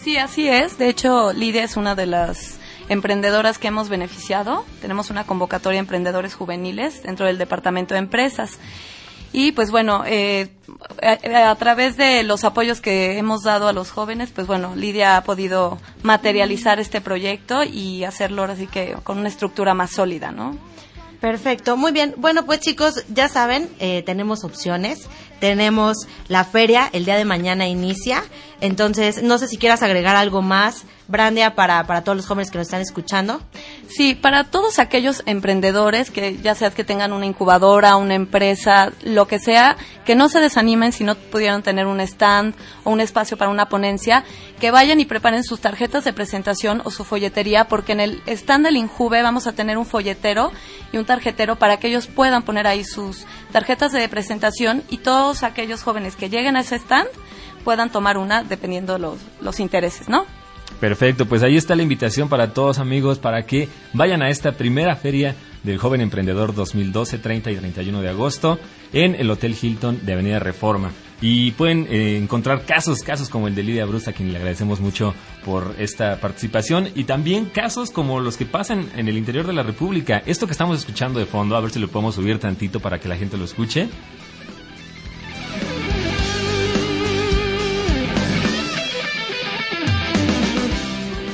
Sí, 0.00 0.16
así 0.16 0.48
es. 0.48 0.78
De 0.78 0.88
hecho, 0.88 1.32
Lidia 1.32 1.64
es 1.64 1.76
una 1.76 1.94
de 1.94 2.06
las 2.06 2.58
emprendedoras 2.88 3.58
que 3.58 3.68
hemos 3.68 3.88
beneficiado. 3.88 4.64
Tenemos 4.80 5.10
una 5.10 5.24
convocatoria 5.24 5.76
de 5.76 5.80
emprendedores 5.80 6.34
juveniles 6.34 7.02
dentro 7.02 7.26
del 7.26 7.38
Departamento 7.38 7.94
de 7.94 7.98
Empresas. 7.98 8.58
Y 9.32 9.52
pues 9.52 9.70
bueno, 9.70 10.04
eh, 10.06 10.48
a, 11.02 11.54
través 11.56 11.96
de 11.98 12.22
los 12.22 12.44
apoyos 12.44 12.80
que 12.80 13.18
hemos 13.18 13.42
dado 13.42 13.68
a 13.68 13.74
los 13.74 13.90
jóvenes, 13.90 14.30
pues 14.34 14.46
bueno, 14.46 14.74
Lidia 14.74 15.18
ha 15.18 15.24
podido 15.24 15.78
materializar 16.02 16.80
este 16.80 17.02
proyecto 17.02 17.62
y 17.62 18.04
hacerlo 18.04 18.42
ahora 18.42 18.56
sí 18.56 18.66
que 18.66 18.96
con 19.04 19.18
una 19.18 19.28
estructura 19.28 19.74
más 19.74 19.90
sólida, 19.90 20.30
¿no? 20.30 20.56
Perfecto, 21.20 21.76
muy 21.76 21.92
bien. 21.92 22.14
Bueno, 22.16 22.46
pues 22.46 22.60
chicos, 22.60 23.04
ya 23.12 23.28
saben, 23.28 23.68
eh, 23.80 24.02
tenemos 24.06 24.44
opciones. 24.44 25.08
Tenemos 25.40 26.06
la 26.28 26.44
feria, 26.44 26.88
el 26.92 27.04
día 27.04 27.16
de 27.16 27.24
mañana 27.24 27.66
inicia. 27.66 28.24
Entonces, 28.60 29.22
no 29.22 29.38
sé 29.38 29.48
si 29.48 29.58
quieras 29.58 29.82
agregar 29.82 30.16
algo 30.16 30.42
más 30.42 30.84
Brandia 31.08 31.54
para, 31.54 31.84
para 31.84 32.04
todos 32.04 32.16
los 32.16 32.26
jóvenes 32.26 32.50
que 32.50 32.58
nos 32.58 32.66
están 32.66 32.82
escuchando? 32.82 33.40
Sí, 33.88 34.14
para 34.14 34.44
todos 34.44 34.78
aquellos 34.78 35.22
emprendedores 35.24 36.10
que 36.10 36.36
ya 36.36 36.54
sea 36.54 36.70
que 36.70 36.84
tengan 36.84 37.14
una 37.14 37.24
incubadora, 37.24 37.96
una 37.96 38.14
empresa, 38.14 38.92
lo 39.02 39.26
que 39.26 39.38
sea, 39.38 39.78
que 40.04 40.14
no 40.14 40.28
se 40.28 40.40
desanimen 40.40 40.92
si 40.92 41.04
no 41.04 41.14
pudieron 41.14 41.62
tener 41.62 41.86
un 41.86 42.00
stand 42.00 42.54
o 42.84 42.90
un 42.90 43.00
espacio 43.00 43.38
para 43.38 43.50
una 43.50 43.70
ponencia, 43.70 44.22
que 44.60 44.70
vayan 44.70 45.00
y 45.00 45.06
preparen 45.06 45.44
sus 45.44 45.60
tarjetas 45.60 46.04
de 46.04 46.12
presentación 46.12 46.82
o 46.84 46.90
su 46.90 47.04
folletería, 47.04 47.68
porque 47.68 47.92
en 47.92 48.00
el 48.00 48.22
stand 48.26 48.66
del 48.66 48.76
Injuve 48.76 49.22
vamos 49.22 49.46
a 49.46 49.52
tener 49.52 49.78
un 49.78 49.86
folletero 49.86 50.52
y 50.92 50.98
un 50.98 51.06
tarjetero 51.06 51.56
para 51.56 51.78
que 51.78 51.88
ellos 51.88 52.06
puedan 52.06 52.42
poner 52.42 52.66
ahí 52.66 52.84
sus 52.84 53.24
tarjetas 53.52 53.92
de 53.92 54.08
presentación 54.08 54.82
y 54.88 54.98
todos 54.98 55.42
aquellos 55.42 55.82
jóvenes 55.82 56.16
que 56.16 56.28
lleguen 56.28 56.56
a 56.56 56.60
ese 56.60 56.76
stand 56.76 57.08
puedan 57.64 57.90
tomar 57.90 58.18
una 58.18 58.44
dependiendo 58.44 58.98
los, 58.98 59.18
los 59.40 59.60
intereses, 59.60 60.08
¿no? 60.08 60.26
Perfecto, 60.80 61.26
pues 61.26 61.42
ahí 61.42 61.56
está 61.56 61.74
la 61.74 61.82
invitación 61.82 62.28
para 62.28 62.52
todos 62.52 62.78
amigos 62.78 63.18
para 63.18 63.44
que 63.44 63.68
vayan 63.94 64.22
a 64.22 64.30
esta 64.30 64.52
primera 64.52 64.94
feria 64.94 65.34
del 65.64 65.78
Joven 65.78 66.00
Emprendedor 66.00 66.54
2012, 66.54 67.18
30 67.18 67.50
y 67.50 67.56
31 67.56 68.00
de 68.00 68.08
agosto 68.08 68.58
en 68.92 69.14
el 69.16 69.30
Hotel 69.30 69.56
Hilton 69.60 70.06
de 70.06 70.12
Avenida 70.12 70.38
Reforma. 70.38 70.92
Y 71.20 71.50
pueden 71.52 71.86
eh, 71.90 72.16
encontrar 72.16 72.64
casos, 72.64 73.02
casos 73.02 73.28
como 73.28 73.48
el 73.48 73.54
de 73.54 73.64
Lidia 73.64 73.84
Bruce, 73.86 74.08
a 74.08 74.12
quien 74.12 74.32
le 74.32 74.38
agradecemos 74.38 74.80
mucho 74.80 75.14
por 75.44 75.74
esta 75.78 76.20
participación, 76.20 76.88
y 76.94 77.04
también 77.04 77.46
casos 77.46 77.90
como 77.90 78.20
los 78.20 78.36
que 78.36 78.46
pasan 78.46 78.88
en 78.96 79.08
el 79.08 79.18
interior 79.18 79.46
de 79.46 79.52
la 79.52 79.62
República. 79.64 80.22
Esto 80.26 80.46
que 80.46 80.52
estamos 80.52 80.78
escuchando 80.78 81.18
de 81.18 81.26
fondo, 81.26 81.56
a 81.56 81.60
ver 81.60 81.70
si 81.70 81.80
lo 81.80 81.88
podemos 81.88 82.14
subir 82.14 82.38
tantito 82.38 82.78
para 82.78 83.00
que 83.00 83.08
la 83.08 83.16
gente 83.16 83.36
lo 83.36 83.44
escuche. 83.44 83.88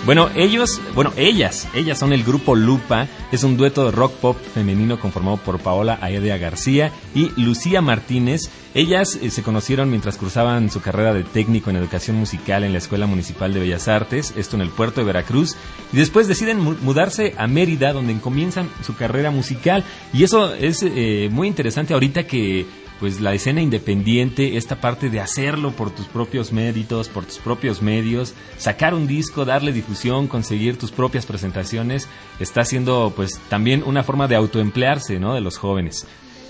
Bueno, 0.06 0.28
ellos, 0.36 0.82
bueno, 0.94 1.14
ellas, 1.16 1.66
ellas 1.74 1.98
son 1.98 2.12
el 2.12 2.24
grupo 2.24 2.54
Lupa, 2.54 3.08
es 3.32 3.42
un 3.42 3.56
dueto 3.56 3.86
de 3.86 3.90
rock 3.90 4.12
pop 4.12 4.36
femenino 4.52 5.00
conformado 5.00 5.38
por 5.38 5.60
Paola 5.60 5.98
Aedea 6.02 6.36
García 6.36 6.92
y 7.14 7.30
Lucía 7.40 7.80
Martínez. 7.80 8.50
Ellas 8.74 9.18
eh, 9.22 9.30
se 9.30 9.42
conocieron 9.42 9.88
mientras 9.88 10.18
cruzaban 10.18 10.70
su 10.70 10.82
carrera 10.82 11.14
de 11.14 11.24
técnico 11.24 11.70
en 11.70 11.76
educación 11.76 12.16
musical 12.16 12.64
en 12.64 12.72
la 12.72 12.78
Escuela 12.78 13.06
Municipal 13.06 13.54
de 13.54 13.60
Bellas 13.60 13.88
Artes, 13.88 14.34
esto 14.36 14.56
en 14.56 14.62
el 14.62 14.68
puerto 14.68 15.00
de 15.00 15.06
Veracruz, 15.06 15.56
y 15.90 15.96
después 15.96 16.28
deciden 16.28 16.60
mudarse 16.60 17.34
a 17.38 17.46
Mérida, 17.46 17.94
donde 17.94 18.14
comienzan 18.18 18.68
su 18.84 18.94
carrera 18.94 19.30
musical. 19.30 19.84
Y 20.12 20.24
eso 20.24 20.52
es 20.52 20.82
eh, 20.82 21.30
muy 21.32 21.48
interesante 21.48 21.94
ahorita 21.94 22.26
que 22.26 22.66
pues 23.00 23.20
la 23.20 23.34
escena 23.34 23.60
independiente, 23.60 24.56
esta 24.56 24.80
parte 24.80 25.10
de 25.10 25.20
hacerlo 25.20 25.72
por 25.72 25.90
tus 25.90 26.06
propios 26.06 26.52
méritos, 26.52 27.08
por 27.08 27.24
tus 27.24 27.38
propios 27.38 27.82
medios, 27.82 28.34
sacar 28.58 28.94
un 28.94 29.06
disco, 29.06 29.44
darle 29.44 29.72
difusión, 29.72 30.28
conseguir 30.28 30.78
tus 30.78 30.92
propias 30.92 31.26
presentaciones, 31.26 32.08
está 32.40 32.64
siendo 32.64 33.12
pues 33.14 33.38
también 33.48 33.82
una 33.84 34.04
forma 34.04 34.28
de 34.28 34.36
autoemplearse, 34.36 35.18
¿no? 35.18 35.34
De 35.34 35.40
los 35.40 35.58
jóvenes. 35.58 36.06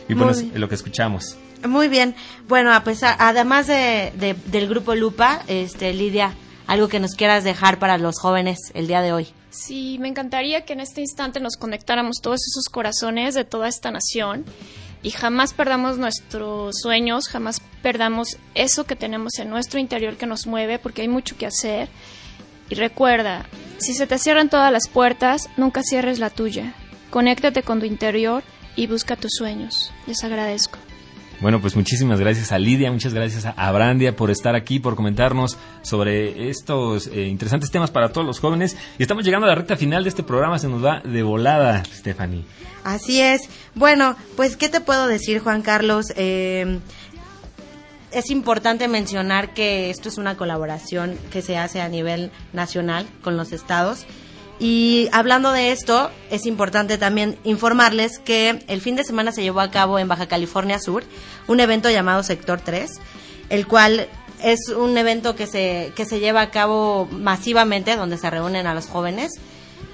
Y 0.08 0.14
bueno, 0.14 0.32
es 0.32 0.54
lo 0.54 0.68
que 0.68 0.74
escuchamos. 0.74 1.36
Muy 1.66 1.88
bien. 1.88 2.14
Bueno, 2.46 2.70
pues 2.84 3.02
además 3.02 3.66
de, 3.66 4.36
del 4.46 4.68
grupo 4.68 4.94
Lupa, 4.94 5.42
este 5.48 5.94
Lidia, 5.94 6.34
algo 6.66 6.88
que 6.88 7.00
nos 7.00 7.14
quieras 7.14 7.42
dejar 7.42 7.78
para 7.78 7.96
los 7.96 8.18
jóvenes 8.18 8.58
el 8.74 8.86
día 8.86 9.00
de 9.00 9.12
hoy. 9.12 9.28
Sí, 9.50 9.98
me 10.00 10.08
encantaría 10.08 10.64
que 10.64 10.72
en 10.72 10.80
este 10.80 11.00
instante 11.00 11.40
nos 11.40 11.56
conectáramos 11.56 12.16
todos 12.20 12.40
esos 12.40 12.64
corazones 12.70 13.34
de 13.34 13.44
toda 13.44 13.68
esta 13.68 13.90
nación 13.90 14.44
y 15.04 15.10
jamás 15.10 15.52
perdamos 15.52 15.98
nuestros 15.98 16.76
sueños, 16.80 17.28
jamás 17.28 17.60
perdamos 17.82 18.38
eso 18.54 18.84
que 18.84 18.96
tenemos 18.96 19.38
en 19.38 19.50
nuestro 19.50 19.78
interior 19.78 20.16
que 20.16 20.26
nos 20.26 20.46
mueve, 20.46 20.78
porque 20.78 21.02
hay 21.02 21.08
mucho 21.08 21.36
que 21.36 21.46
hacer. 21.46 21.90
Y 22.70 22.74
recuerda, 22.74 23.44
si 23.76 23.92
se 23.92 24.06
te 24.06 24.18
cierran 24.18 24.48
todas 24.48 24.72
las 24.72 24.88
puertas, 24.88 25.50
nunca 25.58 25.82
cierres 25.82 26.18
la 26.18 26.30
tuya. 26.30 26.74
Conéctate 27.10 27.62
con 27.62 27.80
tu 27.80 27.86
interior 27.86 28.42
y 28.76 28.86
busca 28.86 29.14
tus 29.14 29.32
sueños. 29.36 29.92
Les 30.06 30.24
agradezco. 30.24 30.78
Bueno, 31.44 31.60
pues 31.60 31.76
muchísimas 31.76 32.18
gracias 32.18 32.52
a 32.52 32.58
Lidia, 32.58 32.90
muchas 32.90 33.12
gracias 33.12 33.44
a 33.44 33.70
Brandia 33.70 34.16
por 34.16 34.30
estar 34.30 34.54
aquí, 34.54 34.78
por 34.78 34.96
comentarnos 34.96 35.58
sobre 35.82 36.48
estos 36.48 37.06
eh, 37.08 37.26
interesantes 37.26 37.70
temas 37.70 37.90
para 37.90 38.08
todos 38.08 38.26
los 38.26 38.40
jóvenes. 38.40 38.78
Y 38.98 39.02
estamos 39.02 39.26
llegando 39.26 39.44
a 39.44 39.50
la 39.50 39.54
recta 39.54 39.76
final 39.76 40.04
de 40.04 40.08
este 40.08 40.22
programa, 40.22 40.58
se 40.58 40.68
nos 40.68 40.82
va 40.82 41.02
de 41.04 41.22
volada, 41.22 41.84
Stephanie. 41.84 42.46
Así 42.82 43.20
es. 43.20 43.42
Bueno, 43.74 44.16
pues, 44.36 44.56
¿qué 44.56 44.70
te 44.70 44.80
puedo 44.80 45.06
decir, 45.06 45.40
Juan 45.40 45.60
Carlos? 45.60 46.14
Eh, 46.16 46.78
es 48.10 48.30
importante 48.30 48.88
mencionar 48.88 49.52
que 49.52 49.90
esto 49.90 50.08
es 50.08 50.16
una 50.16 50.38
colaboración 50.38 51.18
que 51.30 51.42
se 51.42 51.58
hace 51.58 51.82
a 51.82 51.90
nivel 51.90 52.30
nacional 52.54 53.06
con 53.22 53.36
los 53.36 53.52
estados 53.52 54.06
y 54.58 55.08
hablando 55.12 55.50
de 55.50 55.72
esto, 55.72 56.10
es 56.30 56.46
importante 56.46 56.96
también 56.96 57.36
informarles 57.44 58.18
que 58.18 58.62
el 58.68 58.80
fin 58.80 58.96
de 58.96 59.04
semana 59.04 59.32
se 59.32 59.42
llevó 59.42 59.60
a 59.60 59.70
cabo 59.70 59.98
en 59.98 60.08
Baja 60.08 60.26
California 60.26 60.78
Sur 60.78 61.04
un 61.48 61.60
evento 61.60 61.90
llamado 61.90 62.22
Sector 62.22 62.60
3, 62.60 63.00
el 63.50 63.66
cual 63.66 64.08
es 64.42 64.68
un 64.68 64.96
evento 64.96 65.34
que 65.34 65.46
se, 65.46 65.92
que 65.96 66.04
se 66.04 66.20
lleva 66.20 66.42
a 66.42 66.50
cabo 66.50 67.06
masivamente, 67.10 67.96
donde 67.96 68.18
se 68.18 68.30
reúnen 68.30 68.66
a 68.66 68.74
los 68.74 68.86
jóvenes 68.86 69.32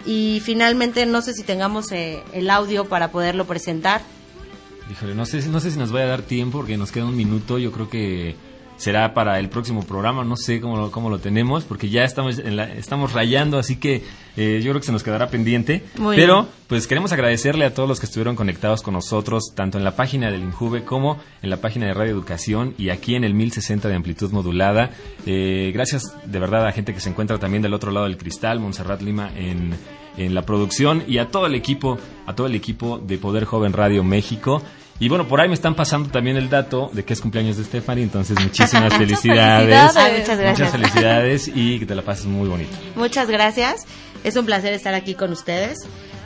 Y 0.07 0.41
finalmente, 0.45 1.07
no 1.07 1.23
sé 1.23 1.35
si 1.35 1.43
tengamos 1.43 1.93
eh, 1.93 2.23
el 2.33 2.51
audio 2.51 2.87
para 2.87 3.11
poderlo 3.11 3.47
presentar. 3.47 4.03
Híjole, 4.91 5.15
no 5.15 5.25
sé, 5.25 5.47
no 5.49 5.61
sé 5.61 5.71
si 5.71 5.79
nos 5.79 5.93
vaya 5.93 6.07
a 6.07 6.09
dar 6.09 6.23
tiempo 6.23 6.59
porque 6.59 6.77
nos 6.77 6.91
queda 6.91 7.05
un 7.05 7.17
minuto. 7.17 7.59
Yo 7.59 7.71
creo 7.71 7.89
que 7.89 8.35
será 8.81 9.13
para 9.13 9.39
el 9.39 9.51
próximo 9.51 9.85
programa. 9.85 10.25
No 10.25 10.37
sé 10.37 10.59
cómo 10.61 10.77
lo, 10.79 10.91
cómo 10.91 11.11
lo 11.11 11.19
tenemos 11.19 11.65
porque 11.65 11.91
ya 11.91 12.03
estamos, 12.05 12.39
en 12.39 12.57
la- 12.57 12.73
estamos 12.73 13.13
rayando, 13.13 13.59
así 13.59 13.77
que 13.77 14.03
eh, 14.39 14.61
yo 14.65 14.71
creo 14.71 14.81
que 14.81 14.87
se 14.87 14.93
nos 14.93 15.03
quedará 15.03 15.29
pendiente. 15.29 15.85
Muy 15.99 16.17
Pero 16.17 16.43
bien. 16.43 16.55
pues 16.67 16.87
queremos 16.87 17.13
agradecerle 17.13 17.67
a 17.67 17.75
todos 17.75 17.87
los 17.89 18.01
que 18.01 18.07
estuvieron 18.07 18.37
conectados 18.37 18.81
con 18.81 18.95
nosotros, 18.95 19.53
tanto 19.55 19.77
en 19.77 19.85
la 19.85 19.97
página 19.97 20.31
del 20.31 20.41
Injuve 20.43 20.83
como 20.85 21.19
en 21.43 21.51
la 21.51 21.59
página 21.59 21.87
de 21.87 21.93
Radio 21.95 22.13
Educación 22.13 22.75
y 22.79 22.89
aquí 22.89 23.17
en 23.17 23.25
el 23.25 23.35
1060 23.35 23.87
de 23.89 23.95
amplitud 23.95 24.31
modulada. 24.33 24.91
Eh, 25.27 25.71
gracias 25.75 26.15
de 26.25 26.39
verdad 26.39 26.63
a 26.63 26.67
la 26.67 26.73
gente 26.73 26.95
que 26.95 27.01
se 27.01 27.11
encuentra 27.11 27.39
también 27.39 27.63
del 27.63 27.75
otro 27.75 27.91
lado 27.91 28.07
del 28.07 28.17
cristal, 28.17 28.61
Montserrat 28.61 29.03
Lima 29.03 29.31
en, 29.37 29.75
en 30.17 30.35
la 30.35 30.43
producción 30.43 31.05
y 31.07 31.19
a 31.19 31.29
todo 31.29 31.45
el 31.47 31.55
equipo, 31.55 31.99
a 32.27 32.35
todo 32.35 32.47
el 32.47 32.55
equipo 32.55 32.99
de 32.99 33.19
Poder 33.19 33.45
Joven 33.45 33.75
Radio 33.75 34.03
México. 34.05 34.63
Y 35.01 35.09
bueno, 35.09 35.27
por 35.27 35.41
ahí 35.41 35.49
me 35.49 35.55
están 35.55 35.75
pasando 35.75 36.11
también 36.11 36.37
el 36.37 36.51
dato 36.51 36.91
de 36.93 37.05
que 37.05 37.15
es 37.15 37.21
cumpleaños 37.23 37.57
de 37.57 37.65
Stephanie, 37.65 38.05
entonces 38.05 38.39
muchísimas 38.39 38.93
felicidades. 38.97 39.67
felicidades. 39.67 39.97
Ah, 39.97 40.19
muchas 40.19 40.39
gracias. 40.39 40.59
Muchas 40.59 40.73
felicidades 40.73 41.51
y 41.55 41.79
que 41.79 41.87
te 41.87 41.95
la 41.95 42.03
pases 42.03 42.27
muy 42.27 42.49
bonito. 42.49 42.77
Muchas 42.97 43.29
gracias. 43.29 43.87
Es 44.25 44.37
un 44.37 44.45
placer 44.45 44.75
estar 44.75 44.95
aquí 44.95 45.15
con 45.15 45.33
ustedes. 45.33 45.79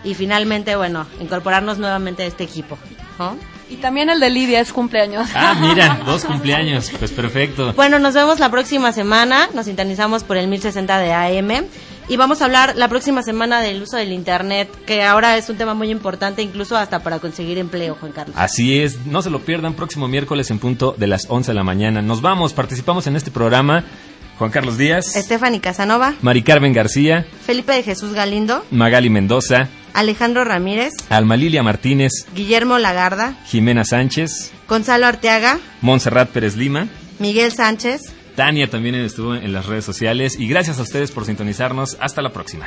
Y 0.03 0.15
finalmente, 0.15 0.77
bueno, 0.77 1.07
incorporarnos 1.21 1.79
nuevamente 1.79 2.25
a 2.25 2.27
este 2.27 2.45
equipo. 2.45 2.77
¿no? 3.19 3.37
Y 3.71 3.77
también 3.77 4.11
el 4.11 4.21
de 4.21 4.29
Lidia 4.29 4.61
es 4.61 4.73
cumpleaños. 4.73 5.29
Ah, 5.35 5.57
mira, 5.61 6.01
dos 6.05 6.25
cumpleaños, 6.25 6.91
pues 6.99 7.13
perfecto. 7.13 7.73
Bueno, 7.75 7.99
nos 7.99 8.15
vemos 8.15 8.39
la 8.41 8.51
próxima 8.51 8.93
semana. 8.93 9.49
Nos 9.55 9.67
sintonizamos 9.67 10.25
por 10.25 10.37
el 10.37 10.49
1060 10.49 10.99
de 10.99 11.13
AM. 11.13 11.65
Y 12.07 12.17
vamos 12.17 12.43
a 12.43 12.45
hablar 12.45 12.75
la 12.77 12.89
próxima 12.89 13.23
semana 13.23 13.63
del 13.63 13.83
uso 13.83 13.97
del 13.97 14.13
Internet, 14.13 14.69
que 14.87 15.03
ahora 15.03 15.39
es 15.39 15.49
un 15.49 15.57
tema 15.57 15.73
muy 15.73 15.91
importante, 15.91 16.43
incluso 16.43 16.77
hasta 16.77 17.03
para 17.03 17.19
conseguir 17.19 17.57
empleo, 17.57 17.97
Juan 17.99 18.13
Carlos. 18.13 18.37
Así 18.39 18.79
es, 18.81 19.07
no 19.07 19.23
se 19.23 19.31
lo 19.31 19.41
pierdan, 19.41 19.73
próximo 19.73 20.07
miércoles 20.07 20.51
en 20.51 20.59
punto 20.59 20.95
de 20.99 21.07
las 21.07 21.27
11 21.29 21.53
de 21.53 21.55
la 21.55 21.65
mañana. 21.65 22.03
Nos 22.03 22.21
vamos, 22.21 22.53
participamos 22.53 23.07
en 23.07 23.17
este 23.17 23.31
programa. 23.31 23.85
Juan 24.39 24.51
Carlos 24.51 24.77
Díaz, 24.77 25.07
Stephanie 25.15 25.61
Casanova, 25.61 26.15
Mari 26.21 26.43
Carmen 26.43 26.73
García, 26.73 27.25
Felipe 27.47 27.73
de 27.73 27.85
Jesús 27.85 28.15
Galindo, 28.15 28.65
Magali 28.73 29.09
Mendoza, 29.09 29.69
Alejandro 29.93 30.43
Ramírez, 30.43 30.93
Alma 31.09 31.37
Lilia 31.37 31.63
Martínez, 31.63 32.11
Guillermo 32.35 32.79
Lagarda, 32.79 33.37
Jimena 33.47 33.85
Sánchez, 33.85 34.51
Gonzalo 34.69 35.07
Arteaga, 35.07 35.61
Montserrat 35.83 36.31
Pérez 36.31 36.57
Lima, 36.57 36.89
Miguel 37.21 37.53
Sánchez. 37.53 38.14
Tania 38.37 38.69
también 38.69 38.95
estuvo 38.97 39.35
en 39.35 39.53
las 39.53 39.67
redes 39.67 39.85
sociales 39.85 40.39
y 40.39 40.49
gracias 40.49 40.79
a 40.79 40.83
ustedes 40.83 41.13
por 41.13 41.25
sintonizarnos. 41.25 41.97
Hasta 42.01 42.23
la 42.23 42.31
próxima. 42.31 42.67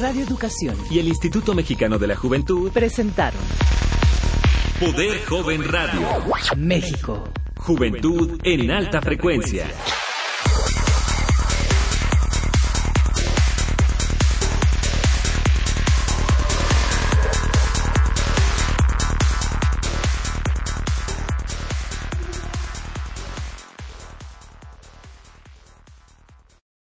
Radio 0.00 0.22
Educación 0.24 0.76
Y 0.90 0.98
el 0.98 1.08
Instituto 1.08 1.54
Mexicano 1.54 1.98
de 1.98 2.06
la 2.08 2.16
Juventud, 2.16 2.70
presentaron 2.72 3.40
Poder 4.80 5.24
Joven 5.26 5.62
Radio. 5.64 6.00
México. 6.56 7.22
Juventud 7.56 8.40
en 8.42 8.70
alta 8.72 9.00
frecuencia. 9.00 9.66